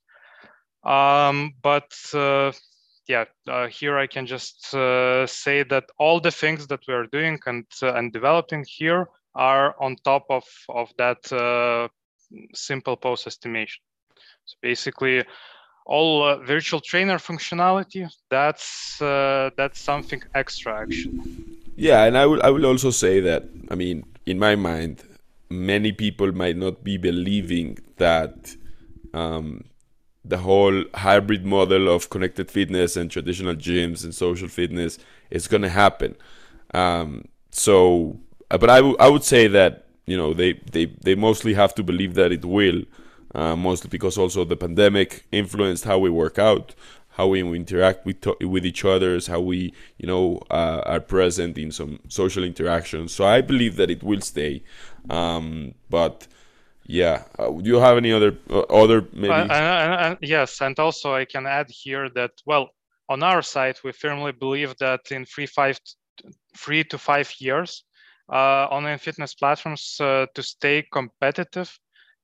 Um, 0.84 1.54
but 1.62 1.92
yeah, 3.08 3.24
here 3.70 3.98
I 3.98 4.06
can 4.06 4.26
just 4.26 4.70
say 4.70 5.62
that 5.62 5.84
all 5.98 6.20
the 6.20 6.30
things 6.30 6.66
that 6.66 6.80
we 6.88 6.94
are 6.94 7.06
doing 7.06 7.38
and 7.46 7.64
and 7.82 8.12
developing 8.12 8.64
here 8.66 9.08
are 9.34 9.76
on 9.80 9.96
top 10.04 10.26
of 10.28 10.44
of 10.68 10.92
that 10.98 11.90
simple 12.54 12.96
pose 12.96 13.26
estimation. 13.26 13.82
So 14.44 14.56
basically, 14.60 15.24
all 15.86 16.22
uh, 16.22 16.36
virtual 16.38 16.80
trainer 16.80 17.18
functionality 17.18 18.08
that's 18.30 19.00
uh, 19.02 19.50
that's 19.56 19.80
something 19.80 20.22
extra 20.34 20.80
actually. 20.82 21.18
Yeah 21.76 22.04
and 22.04 22.16
i 22.16 22.26
will 22.26 22.42
i 22.42 22.50
will 22.50 22.66
also 22.66 22.90
say 22.90 23.20
that 23.20 23.44
i 23.70 23.74
mean 23.74 24.04
in 24.26 24.38
my 24.38 24.54
mind 24.56 25.02
many 25.50 25.92
people 25.92 26.32
might 26.32 26.56
not 26.56 26.82
be 26.82 26.96
believing 26.96 27.78
that 27.98 28.56
um, 29.12 29.64
the 30.24 30.38
whole 30.38 30.84
hybrid 30.94 31.44
model 31.44 31.88
of 31.88 32.10
connected 32.10 32.50
fitness 32.50 32.96
and 32.96 33.10
traditional 33.10 33.54
gyms 33.54 34.04
and 34.04 34.14
social 34.14 34.48
fitness 34.48 34.98
is 35.30 35.48
going 35.48 35.62
to 35.62 35.68
happen. 35.68 36.16
Um, 36.74 37.26
so 37.50 38.18
uh, 38.50 38.58
but 38.58 38.70
I, 38.70 38.76
w- 38.76 38.96
I 38.98 39.08
would 39.08 39.24
say 39.24 39.46
that 39.48 39.86
you 40.06 40.16
know 40.16 40.32
they, 40.32 40.54
they 40.70 40.86
they 40.86 41.14
mostly 41.14 41.54
have 41.54 41.74
to 41.74 41.82
believe 41.82 42.14
that 42.14 42.32
it 42.32 42.44
will 42.44 42.82
uh, 43.34 43.56
mostly 43.56 43.88
because 43.88 44.18
also 44.18 44.44
the 44.44 44.56
pandemic 44.56 45.24
influenced 45.32 45.84
how 45.84 45.98
we 45.98 46.10
work 46.10 46.38
out, 46.38 46.74
how 47.10 47.28
we 47.28 47.40
interact 47.40 48.04
with 48.06 48.26
with 48.40 48.64
each 48.64 48.84
other, 48.84 49.18
how 49.26 49.40
we 49.40 49.72
you 49.98 50.06
know 50.06 50.40
uh, 50.50 50.82
are 50.86 51.00
present 51.00 51.58
in 51.58 51.70
some 51.70 52.00
social 52.08 52.44
interactions. 52.44 53.12
So 53.12 53.24
I 53.24 53.40
believe 53.40 53.76
that 53.76 53.90
it 53.90 54.02
will 54.02 54.20
stay, 54.20 54.62
um, 55.10 55.74
but 55.90 56.26
yeah. 56.86 57.24
Uh, 57.38 57.50
do 57.50 57.68
you 57.70 57.76
have 57.76 57.96
any 57.96 58.12
other 58.12 58.36
uh, 58.50 58.60
other 58.60 59.06
maybe? 59.12 59.32
Uh, 59.32 60.16
yes, 60.20 60.60
and 60.60 60.78
also 60.78 61.14
I 61.14 61.24
can 61.24 61.46
add 61.46 61.70
here 61.70 62.08
that 62.10 62.32
well, 62.44 62.70
on 63.08 63.22
our 63.22 63.42
side 63.42 63.78
we 63.84 63.92
firmly 63.92 64.32
believe 64.32 64.76
that 64.78 65.00
in 65.10 65.24
three 65.24 65.46
five 65.46 65.78
three 66.56 66.84
to 66.84 66.98
five 66.98 67.32
years, 67.38 67.84
uh, 68.30 68.66
online 68.70 68.98
fitness 68.98 69.34
platforms 69.34 69.96
uh, 70.00 70.26
to 70.34 70.42
stay 70.42 70.86
competitive 70.92 71.78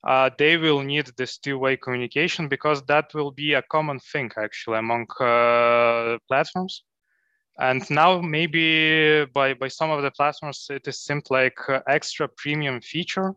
uh, 0.05 0.31
they 0.39 0.57
will 0.57 0.81
need 0.81 1.11
this 1.17 1.39
two-way 1.39 1.77
communication 1.77 2.49
because 2.49 2.83
that 2.87 3.13
will 3.15 3.31
be 3.31 3.55
a 3.55 3.63
common 3.63 3.99
thing 3.99 4.31
actually 4.37 4.79
among 4.79 5.07
uh, 5.21 6.19
platforms. 6.29 6.85
And 7.59 7.83
now 7.91 8.21
maybe 8.21 9.25
by, 9.35 9.55
by 9.55 9.67
some 9.67 9.91
of 9.91 10.03
the 10.03 10.13
platforms, 10.13 10.69
it 10.71 10.87
is 10.87 11.01
seemed 11.01 11.27
like 11.31 11.59
uh, 11.69 11.81
extra 11.89 12.29
premium 12.29 12.81
feature. 12.81 13.35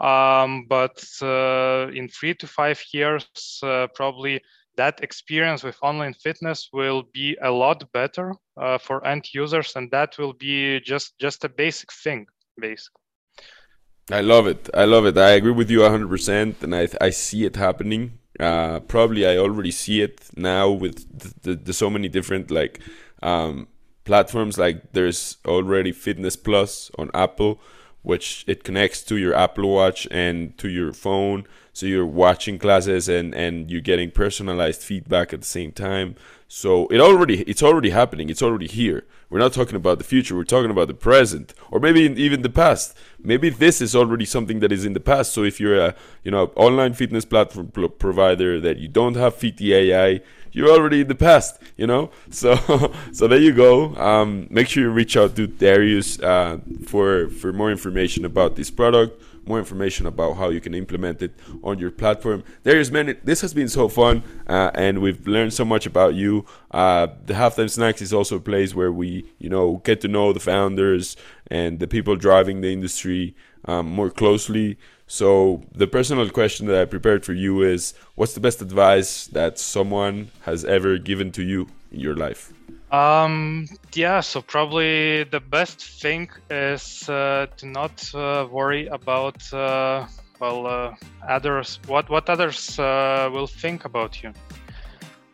Um, 0.00 0.66
but 0.68 1.00
uh, 1.22 1.88
in 1.94 2.08
three 2.08 2.34
to 2.34 2.48
five 2.48 2.82
years, 2.92 3.60
uh, 3.62 3.86
probably 3.94 4.42
that 4.76 5.04
experience 5.04 5.62
with 5.62 5.78
online 5.82 6.14
fitness 6.14 6.70
will 6.72 7.04
be 7.12 7.36
a 7.42 7.50
lot 7.50 7.84
better 7.92 8.34
uh, 8.60 8.78
for 8.78 9.06
end 9.06 9.32
users. 9.32 9.76
And 9.76 9.88
that 9.92 10.18
will 10.18 10.32
be 10.32 10.80
just, 10.80 11.16
just 11.20 11.44
a 11.44 11.48
basic 11.48 11.92
thing, 11.92 12.26
basically. 12.60 13.03
I 14.10 14.20
love 14.20 14.46
it. 14.46 14.68
I 14.74 14.84
love 14.84 15.06
it. 15.06 15.16
I 15.16 15.30
agree 15.30 15.52
with 15.52 15.70
you 15.70 15.80
100%, 15.80 16.62
and 16.62 16.74
I, 16.74 16.88
I 17.00 17.10
see 17.10 17.44
it 17.44 17.56
happening. 17.56 18.18
Uh, 18.38 18.80
probably 18.80 19.26
I 19.26 19.38
already 19.38 19.70
see 19.70 20.02
it 20.02 20.28
now 20.36 20.68
with 20.68 21.18
the, 21.18 21.50
the, 21.50 21.54
the 21.56 21.72
so 21.72 21.88
many 21.88 22.08
different 22.08 22.50
like 22.50 22.80
um, 23.22 23.68
platforms. 24.04 24.58
Like 24.58 24.92
there's 24.92 25.38
already 25.46 25.92
Fitness 25.92 26.36
Plus 26.36 26.90
on 26.98 27.10
Apple, 27.14 27.60
which 28.02 28.44
it 28.46 28.64
connects 28.64 29.02
to 29.04 29.16
your 29.16 29.34
Apple 29.34 29.70
Watch 29.70 30.06
and 30.10 30.56
to 30.58 30.68
your 30.68 30.92
phone. 30.92 31.46
So 31.74 31.86
you're 31.86 32.06
watching 32.06 32.56
classes 32.56 33.08
and, 33.08 33.34
and 33.34 33.68
you're 33.68 33.80
getting 33.80 34.12
personalized 34.12 34.80
feedback 34.80 35.32
at 35.32 35.40
the 35.40 35.46
same 35.46 35.72
time. 35.72 36.14
So 36.46 36.86
it 36.86 37.00
already 37.00 37.42
it's 37.42 37.64
already 37.64 37.90
happening. 37.90 38.30
It's 38.30 38.42
already 38.42 38.68
here. 38.68 39.04
We're 39.28 39.40
not 39.40 39.52
talking 39.52 39.74
about 39.74 39.98
the 39.98 40.04
future. 40.04 40.36
We're 40.36 40.44
talking 40.44 40.70
about 40.70 40.86
the 40.86 40.94
present, 40.94 41.52
or 41.72 41.80
maybe 41.80 42.02
even 42.02 42.42
the 42.42 42.48
past. 42.48 42.96
Maybe 43.18 43.50
this 43.50 43.80
is 43.80 43.96
already 43.96 44.24
something 44.24 44.60
that 44.60 44.70
is 44.70 44.84
in 44.84 44.92
the 44.92 45.00
past. 45.00 45.32
So 45.32 45.42
if 45.42 45.58
you're 45.58 45.76
a 45.76 45.96
you 46.22 46.30
know 46.30 46.52
online 46.54 46.92
fitness 46.92 47.24
platform 47.24 47.72
provider 47.98 48.60
that 48.60 48.76
you 48.78 48.86
don't 48.86 49.16
have 49.16 49.34
FittyAI, 49.34 50.22
you're 50.52 50.70
already 50.70 51.00
in 51.00 51.08
the 51.08 51.16
past. 51.16 51.60
You 51.76 51.88
know. 51.88 52.10
So 52.30 52.54
so 53.12 53.26
there 53.26 53.40
you 53.40 53.52
go. 53.52 53.96
Um, 53.96 54.46
make 54.48 54.68
sure 54.68 54.84
you 54.84 54.90
reach 54.90 55.16
out 55.16 55.34
to 55.34 55.48
Darius 55.48 56.20
uh, 56.20 56.58
for 56.86 57.28
for 57.30 57.52
more 57.52 57.72
information 57.72 58.24
about 58.24 58.54
this 58.54 58.70
product 58.70 59.20
more 59.46 59.58
information 59.58 60.06
about 60.06 60.34
how 60.34 60.48
you 60.48 60.60
can 60.60 60.74
implement 60.74 61.22
it 61.22 61.32
on 61.62 61.78
your 61.78 61.90
platform. 61.90 62.44
There 62.62 62.78
is 62.78 62.90
many. 62.90 63.14
This 63.24 63.40
has 63.40 63.54
been 63.54 63.68
so 63.68 63.88
fun, 63.88 64.22
uh, 64.46 64.70
and 64.74 65.00
we've 65.00 65.26
learned 65.26 65.52
so 65.52 65.64
much 65.64 65.86
about 65.86 66.14
you. 66.14 66.44
Uh, 66.70 67.08
the 67.26 67.34
halftime 67.34 67.70
snacks 67.70 68.02
is 68.02 68.12
also 68.12 68.36
a 68.36 68.40
place 68.40 68.74
where 68.74 68.92
we, 68.92 69.30
you 69.38 69.48
know, 69.48 69.80
get 69.84 70.00
to 70.02 70.08
know 70.08 70.32
the 70.32 70.40
founders 70.40 71.16
and 71.48 71.78
the 71.78 71.86
people 71.86 72.16
driving 72.16 72.60
the 72.60 72.72
industry 72.72 73.34
um, 73.66 73.86
more 73.86 74.10
closely. 74.10 74.78
So 75.06 75.62
the 75.74 75.86
personal 75.86 76.28
question 76.30 76.66
that 76.66 76.80
I 76.80 76.84
prepared 76.86 77.24
for 77.24 77.34
you 77.34 77.62
is: 77.62 77.94
What's 78.14 78.34
the 78.34 78.40
best 78.40 78.62
advice 78.62 79.26
that 79.28 79.58
someone 79.58 80.30
has 80.42 80.64
ever 80.64 80.98
given 80.98 81.30
to 81.32 81.42
you 81.42 81.68
in 81.92 82.00
your 82.00 82.16
life? 82.16 82.52
Um, 82.90 83.66
yeah, 83.94 84.20
so 84.20 84.40
probably 84.40 85.24
the 85.24 85.40
best 85.40 85.80
thing 85.80 86.28
is 86.50 87.08
uh, 87.08 87.46
to 87.56 87.66
not 87.66 88.14
uh, 88.14 88.46
worry 88.50 88.86
about 88.86 89.52
uh, 89.52 90.06
well 90.38 90.66
uh, 90.66 90.94
others 91.28 91.80
what 91.86 92.08
what 92.08 92.28
others 92.28 92.78
uh, 92.78 93.28
will 93.32 93.46
think 93.46 93.84
about 93.84 94.22
you. 94.22 94.32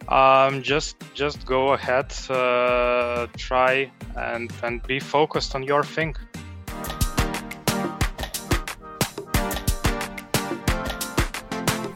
Um, 0.08 0.62
just 0.62 0.96
just 1.14 1.44
go 1.44 1.72
ahead, 1.74 2.12
uh, 2.30 3.26
try 3.36 3.90
and 4.16 4.50
and 4.62 4.82
be 4.82 4.98
focused 4.98 5.54
on 5.54 5.62
your 5.62 5.84
thing. 5.84 6.16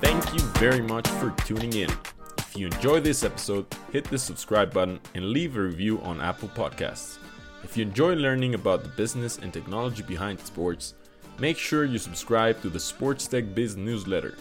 Thank 0.00 0.34
you 0.34 0.40
very 0.60 0.82
much 0.82 1.08
for 1.08 1.30
tuning 1.46 1.72
in. 1.72 2.13
If 2.54 2.60
you 2.60 2.66
enjoyed 2.68 3.02
this 3.02 3.24
episode, 3.24 3.66
hit 3.90 4.04
the 4.04 4.16
subscribe 4.16 4.72
button 4.72 5.00
and 5.16 5.30
leave 5.30 5.56
a 5.56 5.60
review 5.60 6.00
on 6.02 6.20
Apple 6.20 6.48
Podcasts. 6.50 7.18
If 7.64 7.76
you 7.76 7.82
enjoy 7.82 8.14
learning 8.14 8.54
about 8.54 8.84
the 8.84 8.90
business 8.90 9.38
and 9.38 9.52
technology 9.52 10.04
behind 10.04 10.38
sports, 10.38 10.94
make 11.40 11.58
sure 11.58 11.84
you 11.84 11.98
subscribe 11.98 12.62
to 12.62 12.70
the 12.70 12.78
Sports 12.78 13.26
Tech 13.26 13.56
Biz 13.56 13.76
newsletter. 13.76 14.36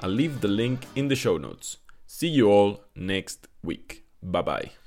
I'll 0.00 0.10
leave 0.10 0.40
the 0.40 0.46
link 0.46 0.86
in 0.94 1.08
the 1.08 1.16
show 1.16 1.38
notes. 1.38 1.78
See 2.06 2.28
you 2.28 2.52
all 2.52 2.84
next 2.94 3.48
week. 3.64 4.04
Bye 4.22 4.42
bye. 4.42 4.85